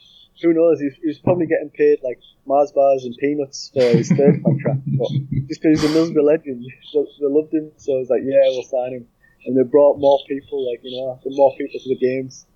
[0.41, 0.79] who knows?
[0.79, 4.81] He, he was probably getting paid like Mars bars and peanuts for his third contract,
[4.97, 5.09] but
[5.47, 7.71] just because he's a Middlesbrough legend, they, they loved him.
[7.77, 9.07] So it's like, yeah, we'll sign him.
[9.45, 12.47] And they brought more people, like you know, more people to the games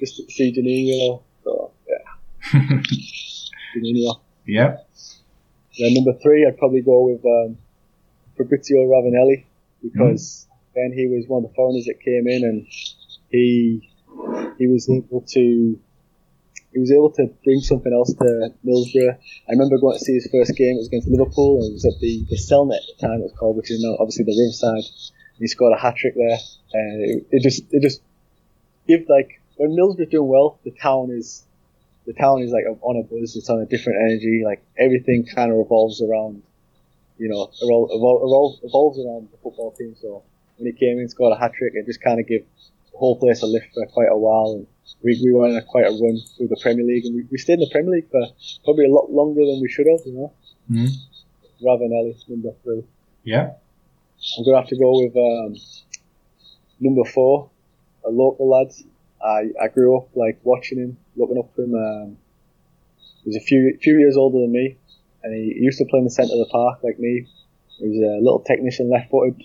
[0.00, 1.22] just to see Juninho.
[1.44, 2.80] So yeah,
[3.76, 4.20] Juninho.
[4.46, 4.76] Yeah.
[5.78, 7.58] Then number three, I'd probably go with um,
[8.36, 9.44] Fabrizio Ravanelli
[9.82, 10.56] because hmm.
[10.74, 12.66] then he was one of the foreigners that came in and
[13.30, 13.90] he
[14.58, 15.78] he was able to
[16.72, 19.16] he was able to bring something else to Middlesbrough.
[19.48, 20.74] I remember going to see his first game.
[20.74, 23.32] It was against Liverpool and it was at the the Cellnet at the time it
[23.32, 24.84] was called, which is now obviously the Riverside.
[25.38, 26.38] He scored a hat trick there,
[26.72, 28.02] and it, it just it just
[28.86, 31.44] give like when Middlesbrough's doing well, the town is
[32.06, 33.36] the town is like on a buzz.
[33.36, 34.42] It's on a different energy.
[34.44, 36.42] Like everything kind of revolves around,
[37.18, 39.94] you know, evol- evol- evol- evolves around the football team.
[40.00, 40.22] So
[40.56, 42.44] when he came in, scored a hat trick, it just kind of gave
[42.92, 44.52] the whole place a lift for quite a while.
[44.56, 44.66] And
[45.02, 47.38] we, we went on a quite a run through the Premier League, and we, we
[47.38, 48.22] stayed in the Premier League for
[48.64, 50.00] probably a lot longer than we should have.
[50.06, 50.32] You know,
[50.70, 50.88] Mhm.
[51.62, 52.84] Ravanelli number three.
[53.24, 53.52] Yeah.
[54.38, 55.56] I'm gonna have to go with um,
[56.80, 57.50] number four,
[58.04, 58.72] a local lad.
[59.22, 61.74] I, I grew up like watching him, looking up to him.
[61.74, 62.18] Um,
[63.24, 64.76] he was a few few years older than me,
[65.22, 67.26] and he, used to play in the centre of the park like me.
[67.78, 69.42] He was a little technician, left-footed.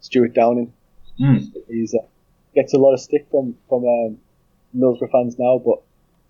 [0.00, 0.72] Stuart Downing.
[1.20, 1.52] Mm.
[1.68, 2.06] He's uh,
[2.54, 4.18] gets a lot of stick from from um,
[4.76, 5.82] Middlesbrough fans now, but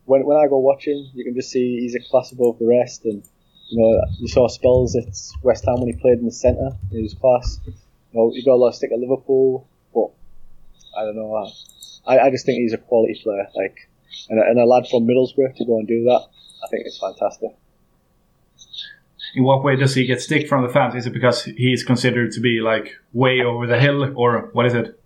[0.07, 2.67] when when I go watch him, you can just see he's a class above the
[2.67, 3.05] rest.
[3.05, 3.23] And
[3.69, 5.09] you know, you saw spells at
[5.43, 6.71] West Ham when he played in the centre.
[6.91, 7.61] He was class.
[7.67, 7.75] You
[8.15, 10.11] know, he got a lot of stick at Liverpool, but
[10.99, 11.51] I don't know.
[12.07, 13.47] I, I just think he's a quality player.
[13.55, 13.77] Like,
[14.31, 16.23] and a, and a lad from Middlesbrough to go and do that,
[16.65, 17.51] I think it's fantastic.
[19.37, 20.95] In what way does he get stick from the fans?
[20.95, 24.73] Is it because he's considered to be like way over the hill, or what is
[24.75, 24.99] it?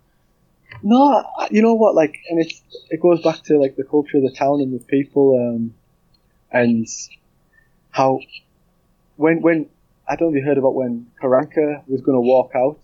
[0.81, 1.95] No, you know what?
[1.95, 4.83] Like, and it's it goes back to like the culture of the town and the
[4.85, 5.73] people, um,
[6.49, 6.87] and
[7.91, 8.19] how
[9.17, 9.69] when when
[10.07, 12.79] I don't know if you heard about when Karanka was going to walk out,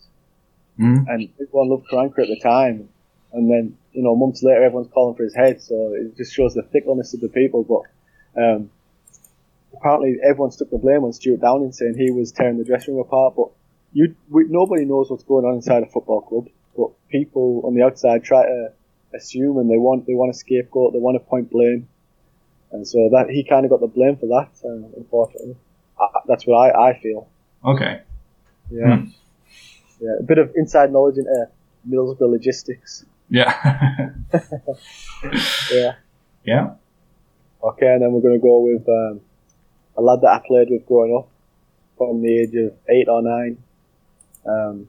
[0.79, 1.05] Mm.
[1.07, 2.87] and everyone loved Karanka at the time,
[3.33, 6.53] and then you know months later everyone's calling for his head, so it just shows
[6.53, 7.63] the fickleness of the people.
[7.63, 8.69] But um,
[9.79, 13.05] apparently everyone stuck the blame on Stuart Downing, saying he was tearing the dressing room
[13.05, 13.35] apart.
[13.35, 13.49] But
[13.93, 16.47] you, we, nobody knows what's going on inside a football club.
[16.75, 18.71] But people on the outside try to
[19.15, 21.87] assume, and they want they want a scapegoat, they want to point blame,
[22.71, 24.49] and so that he kind of got the blame for that.
[24.63, 25.55] Uh, unfortunately,
[25.99, 27.27] I, that's what I, I feel.
[27.65, 28.01] Okay.
[28.69, 29.09] Yeah, Hmm.
[30.01, 31.47] yeah, a bit of inside knowledge into
[31.89, 33.05] Middlesbrough logistics.
[33.29, 34.09] Yeah.
[35.71, 35.95] Yeah.
[36.43, 36.69] yeah.
[37.63, 39.21] Okay, and then we're going to go with um,
[39.97, 41.27] a lad that I played with growing up
[41.97, 43.57] from the age of eight or nine.
[44.45, 44.87] Um,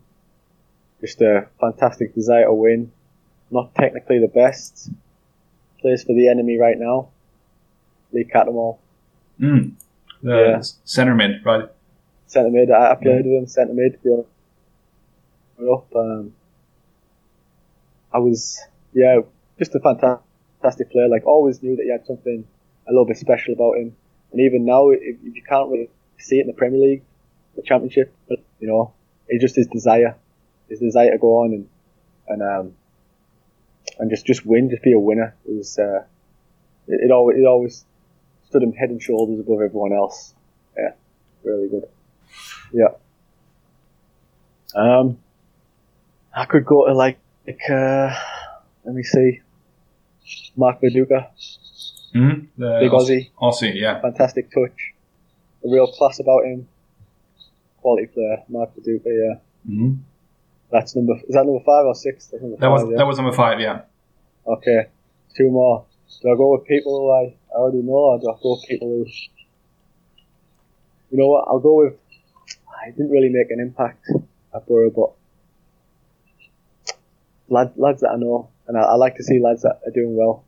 [1.00, 2.92] just a fantastic desire to win.
[3.50, 4.90] Not technically the best.
[5.80, 7.08] Plays for the enemy right now.
[8.12, 8.78] Lee Cattermole.
[9.40, 9.72] Mm.
[10.22, 10.60] The Yeah.
[10.84, 11.68] center mid, right?
[12.26, 12.70] Centre mid.
[12.70, 14.24] I I played with him, centre mid, growing
[15.72, 15.94] up.
[15.94, 16.34] Um,
[18.12, 18.60] I was,
[18.92, 19.20] yeah,
[19.58, 21.08] just a fantastic player.
[21.08, 22.46] Like, always knew that he had something
[22.86, 23.96] a little bit special about him.
[24.32, 27.02] And even now, if, if you can't really see it in the Premier League,
[27.56, 28.92] the Championship, but, you know,
[29.26, 30.16] it's just his desire,
[30.68, 31.68] his desire to go on and,
[32.28, 32.74] and, um,
[33.98, 35.34] and just, just win, just be a winner.
[35.46, 36.04] It was, uh,
[36.86, 37.84] it, it always, it always
[38.48, 40.34] stood him head and shoulders above everyone else.
[40.76, 40.92] Yeah,
[41.42, 41.88] really good.
[42.72, 42.88] Yeah.
[44.74, 45.18] Um,
[46.34, 48.14] I could go to like, like uh,
[48.84, 49.40] let me see,
[50.56, 51.28] Mark Viduka,
[52.18, 52.46] Mm.
[52.56, 53.30] The Big Aus- Aussie.
[53.40, 54.00] Aussie, yeah.
[54.00, 54.78] fantastic touch,
[55.64, 56.66] a real class about him,
[57.80, 59.06] quality player, Mark Viduka.
[59.06, 59.34] Yeah,
[59.70, 59.98] Mm.
[60.72, 61.14] that's number.
[61.28, 62.26] Is that number five or six?
[62.28, 62.96] That was five, yeah.
[62.98, 63.82] that was number five, yeah.
[64.46, 64.86] Okay,
[65.36, 65.84] two more.
[66.22, 68.64] do I go with people who I, I already know, or do I go with
[68.66, 69.04] people who,
[71.10, 71.44] you know what?
[71.48, 71.94] I'll go with.
[72.82, 74.08] I didn't really make an impact
[74.54, 75.10] at Borough, but
[77.48, 80.16] lad, lads that I know, and I, I like to see lads that are doing
[80.16, 80.44] well.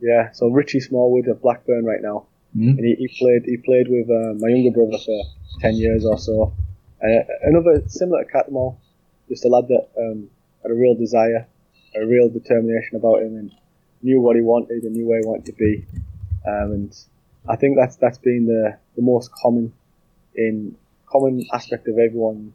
[0.00, 2.26] Yeah, so Richie Smallwood at Blackburn right now,
[2.56, 2.76] Mhm.
[2.78, 5.22] and he, he played he played with uh, my younger brother for
[5.60, 6.52] ten years or so.
[7.02, 8.76] Uh, another similar to Cattermole,
[9.28, 10.28] just a lad that um,
[10.62, 11.46] had a real desire,
[11.94, 13.50] a real determination about him, and
[14.02, 15.84] knew what he wanted and knew where he wanted to be.
[16.46, 16.96] Um, and
[17.48, 19.72] I think that's that's been the, the most common
[20.34, 20.76] in
[21.06, 22.52] common aspect of everyone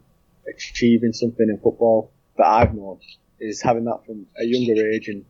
[0.47, 2.99] achieving something in football that I've known
[3.39, 5.25] is having that from a younger age and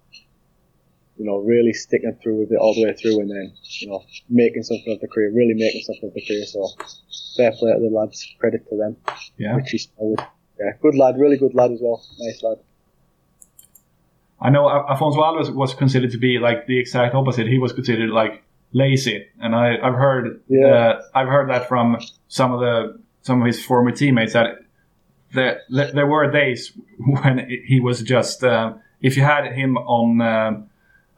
[1.22, 4.04] you know really sticking through with it all the way through and then you know
[4.30, 6.46] making something of the career, really making something of the career.
[6.46, 6.68] So
[7.38, 8.98] fair play to the lads, credit to them.
[9.38, 9.56] Yeah.
[9.56, 10.20] Richie Smallwood,
[10.60, 12.58] yeah, good lad, really good lad as well, nice lad.
[14.40, 17.48] I know Al- Afonso Alves was considered to be like the exact opposite.
[17.48, 18.42] He was considered like
[18.74, 20.66] lazy, and I, I've heard Yeah.
[20.68, 21.98] uh, I've heard that from
[22.28, 24.58] some of the some of his former teammates that
[25.34, 30.22] there there there were days when he was just uh, if you had him on.
[30.22, 30.68] Um,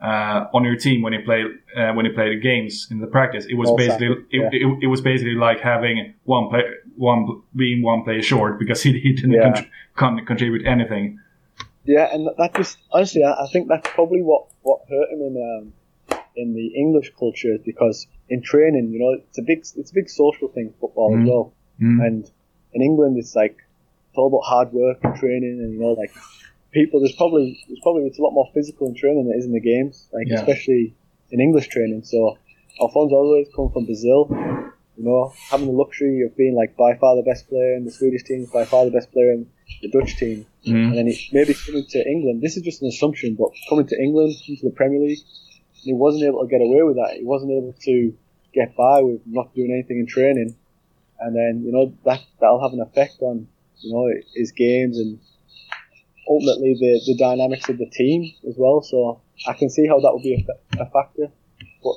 [0.08, 1.40] uh, on your team when you play
[1.78, 4.48] uh, when he played the games in the practice, it was All basically it, yeah.
[4.52, 6.62] it, it was basically like having one play
[6.96, 7.20] one
[7.56, 9.46] being one player short because he, he didn't Yeah.
[9.52, 11.18] contr- con- contribute anything.
[11.94, 15.34] Yeah, and that just honestly, I, I think that's probably what what hurt him in
[15.50, 19.94] um, in the English culture because in training, you know, it's a big it's a
[19.94, 21.22] big social thing, football Mhm.
[21.22, 21.52] as well.
[21.80, 22.06] Mm.
[22.06, 22.30] And
[22.72, 23.56] in England, it's like
[24.08, 26.12] it's all about hard work and training, and you know, like
[26.74, 27.00] people.
[27.00, 29.52] There's probably there's probably it's a lot more physical in training than it is in
[29.52, 30.40] the games, like Yeah.
[30.40, 30.94] especially
[31.30, 32.02] in English training.
[32.04, 32.36] So
[32.80, 34.28] Afonso Alves come from Brazil,
[34.98, 37.90] you know, having the luxury of being like by far the best player in the
[37.90, 39.46] Swedish team, by far the best player in
[39.82, 40.88] the Dutch team, Mm.
[40.88, 42.42] and then he, maybe coming to England.
[42.42, 45.18] This is just an assumption, but coming to England, into the Premier League,
[45.72, 47.16] he wasn't able to get away with that.
[47.18, 48.14] He wasn't able to
[48.52, 50.54] get by with not doing anything in training,
[51.20, 53.46] and then you know that that'll have an effect on
[53.80, 55.18] you know his games and
[56.28, 58.82] ultimately the the dynamics of the team as well.
[58.82, 60.46] So I can see how that would be
[60.78, 61.28] a, a factor,
[61.82, 61.96] but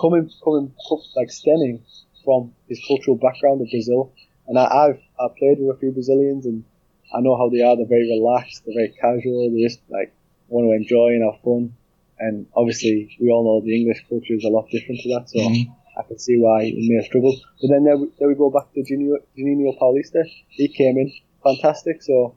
[0.00, 0.72] coming coming
[1.16, 1.82] like stemming
[2.24, 4.12] from his cultural background of Brazil,
[4.46, 6.64] and I, I've I've played with a few Brazilians and
[7.12, 7.76] I know how they are.
[7.76, 8.62] They're very relaxed.
[8.64, 9.50] They're very casual.
[9.50, 10.12] They just like
[10.48, 11.74] want to enjoy and have fun.
[12.18, 15.28] And obviously, we all know the English culture is a lot different to that.
[15.30, 15.74] So Mhm.
[15.96, 17.40] I can see why he may have struggled.
[17.60, 20.22] But then there we, there we go back to Juninho, Juninho Paulista.
[20.50, 21.12] He came in
[21.42, 22.02] fantastic.
[22.02, 22.34] So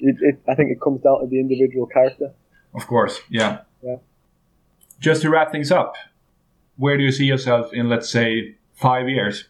[0.00, 2.32] it, it, I think it comes down to the individual character.
[2.74, 3.60] Of course, yeah.
[3.82, 3.96] Yeah.
[5.00, 5.94] Just to wrap things up,
[6.76, 9.48] where do you see yourself in, let's say, five years?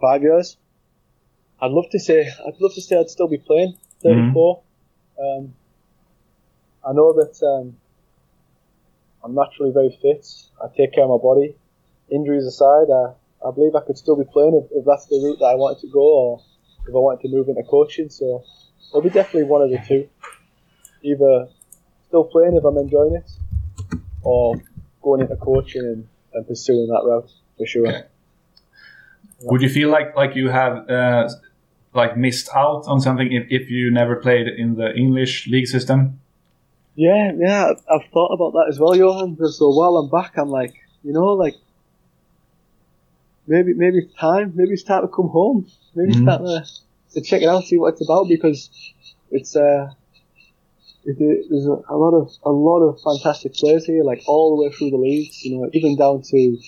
[0.00, 0.56] Five years.
[1.60, 3.76] I'd love to say I'd love to say I'd still be playing.
[4.02, 4.62] 34.
[5.20, 5.54] Um,
[6.86, 7.76] I know that um,
[9.22, 10.26] I'm naturally very fit.
[10.62, 11.54] I take care of my body.
[12.10, 13.12] Injuries aside, I,
[13.46, 15.80] I believe I could still be playing if, if that's the route that I wanted
[15.82, 16.42] to go, or
[16.88, 18.08] if I wanted to move into coaching.
[18.08, 18.42] So
[18.88, 20.08] it'll be definitely one of the two.
[21.02, 21.48] Either
[22.08, 23.30] still playing if I'm enjoying it,
[24.22, 24.60] or
[25.02, 27.88] going into coaching and, and pursuing that route for sure.
[27.88, 28.02] Okay.
[29.42, 31.28] Would you feel like like you have uh,
[31.94, 36.20] like missed out on something if, if you never played in the English league system?
[36.96, 39.38] Yeah, yeah, I've- thought about that as well, Johan.
[39.48, 41.54] So while I'm back, I'm like, you know, like
[43.46, 46.16] maybe maybe it's time, maybe it's time to come home, maybe Mhm.
[46.16, 46.64] it's time to,
[47.12, 48.70] to check it out, see what it's about because
[49.30, 49.88] it's uh,
[51.04, 54.72] it, there's a, lot of a lot of fantastic players here, like all the way
[54.72, 56.58] through the leagues, you know, even down to you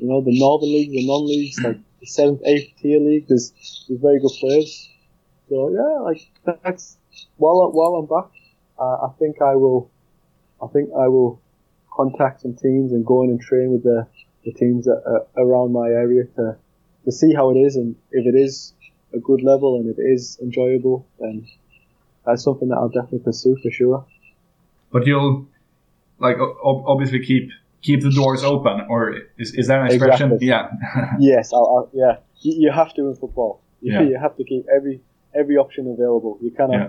[0.00, 3.26] know the northern leagues, the non-leagues, like the seventh, eighth tier league.
[3.28, 3.52] There's
[3.88, 4.88] there's very good players.
[5.48, 6.30] So yeah, like
[6.62, 6.96] that's
[7.36, 8.30] while while I'm back,
[8.78, 9.90] uh, I think I will.
[10.62, 11.42] I think I will
[11.92, 14.06] contact some teams and go in and train with the,
[14.44, 16.56] the teams that are around my area to
[17.04, 18.72] to see how it is and if it is
[19.14, 21.46] a good level and it is enjoyable, then
[22.24, 24.06] that's something that I'll definitely pursue for sure.
[24.92, 25.46] But you'll
[26.18, 27.50] like ob- obviously keep
[27.82, 30.32] keep the doors open, or is, is that an expression?
[30.32, 30.46] Exactly.
[30.48, 30.70] Yeah.
[31.18, 33.60] Yes, I'll, I'll, yeah, you, you have to in football.
[33.80, 34.02] You, Yeah.
[34.02, 35.00] you have to keep every
[35.34, 36.38] every option available.
[36.42, 36.88] You cannot Yeah.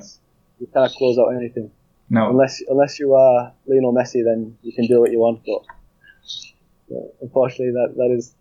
[0.59, 1.71] you cannot close out anything
[2.09, 2.30] no.
[2.30, 4.24] unless unless you are Lionel Messi.
[4.24, 5.61] Then you can do what you want, but.
[6.95, 8.36] uh, Unfortunately, that, that is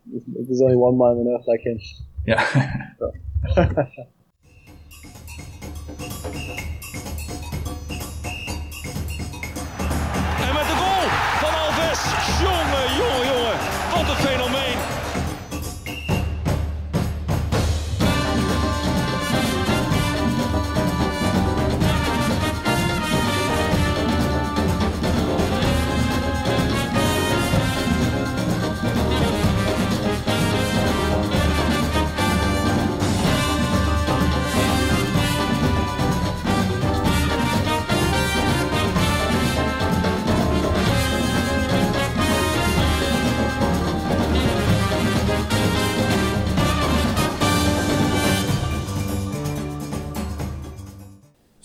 [0.46, 1.78] there's only one man on earth like him.
[2.26, 2.88] Yeah.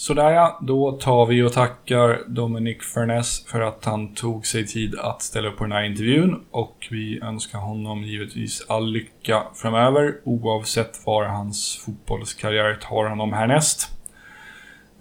[0.07, 4.95] Sådär ja, då tar vi och tackar Dominic Furness för att han tog sig tid
[4.99, 10.15] att ställa upp på den här intervjun och vi önskar honom givetvis all lycka framöver
[10.23, 13.89] oavsett var hans fotbollskarriär tar honom härnäst.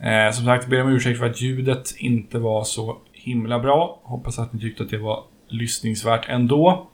[0.01, 4.01] Eh, som sagt, ber om ursäkt för att ljudet inte var så himla bra.
[4.03, 6.91] Hoppas att ni tyckte att det var lyssningsvärt ändå.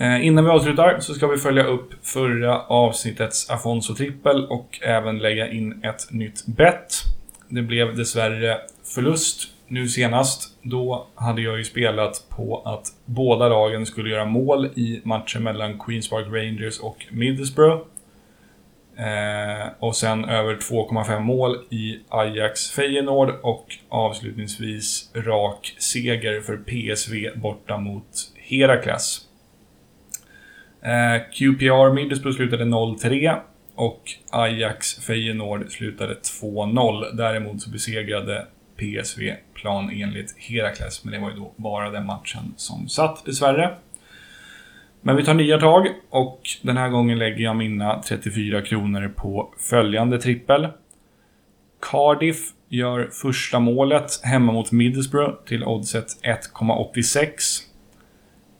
[0.00, 5.50] Eh, innan vi avslutar så ska vi följa upp förra avsnittets Afonso-trippel och även lägga
[5.50, 6.94] in ett nytt bett.
[7.48, 8.58] Det blev dessvärre
[8.94, 10.58] förlust nu senast.
[10.62, 15.78] Då hade jag ju spelat på att båda lagen skulle göra mål i matchen mellan
[15.78, 17.82] Queens Park Rangers och Middlesbrough.
[18.96, 27.40] Eh, och sen över 2,5 mål i Ajax Feyenoord och avslutningsvis rak seger för PSV
[27.40, 29.27] borta mot Herakles.
[31.32, 33.36] QPR Middlesbrough slutade 0-3
[33.74, 37.16] och Ajax Feyenoord slutade 2-0.
[37.16, 42.54] Däremot så besegrade PSV plan enligt Herakles, men det var ju då bara den matchen
[42.56, 43.74] som satt dessvärre.
[45.00, 49.54] Men vi tar nya tag och den här gången lägger jag mina 34 kronor på
[49.58, 50.68] följande trippel.
[51.80, 57.28] Cardiff gör första målet hemma mot Middlesbrough till oddset 1,86.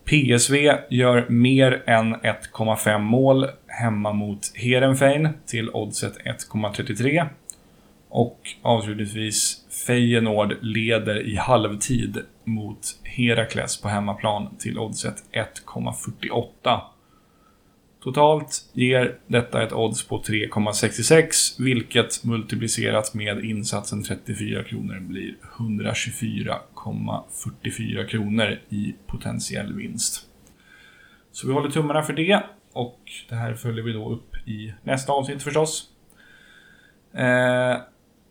[0.09, 0.55] PSV
[0.91, 7.27] gör mer än 1,5 mål hemma mot Heerenveen till oddset 1,33.
[8.09, 16.81] Och avslutningsvis Feyenoord leder i halvtid mot Herakles på hemmaplan till oddset 1,48.
[18.03, 25.35] Totalt ger detta ett odds på 3,66 vilket multiplicerat med insatsen 34 kronor blir
[26.93, 30.27] 1,44 kronor i potentiell vinst.
[31.33, 35.13] Så vi håller tummarna för det och det här följer vi då upp i nästa
[35.13, 35.89] avsnitt förstås.
[37.13, 37.77] Eh,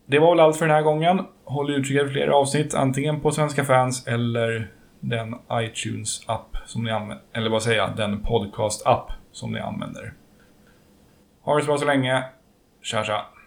[0.06, 1.24] det var väl allt för den här gången.
[1.44, 7.24] Håll utkik efter fler avsnitt, antingen på Svenska fans eller den iTunes-app som ni använder.
[7.32, 10.12] Eller vad säger jag, den podcast-app som ni använder.
[11.42, 12.24] Ha det så bra så länge.
[12.82, 13.37] Tja tja!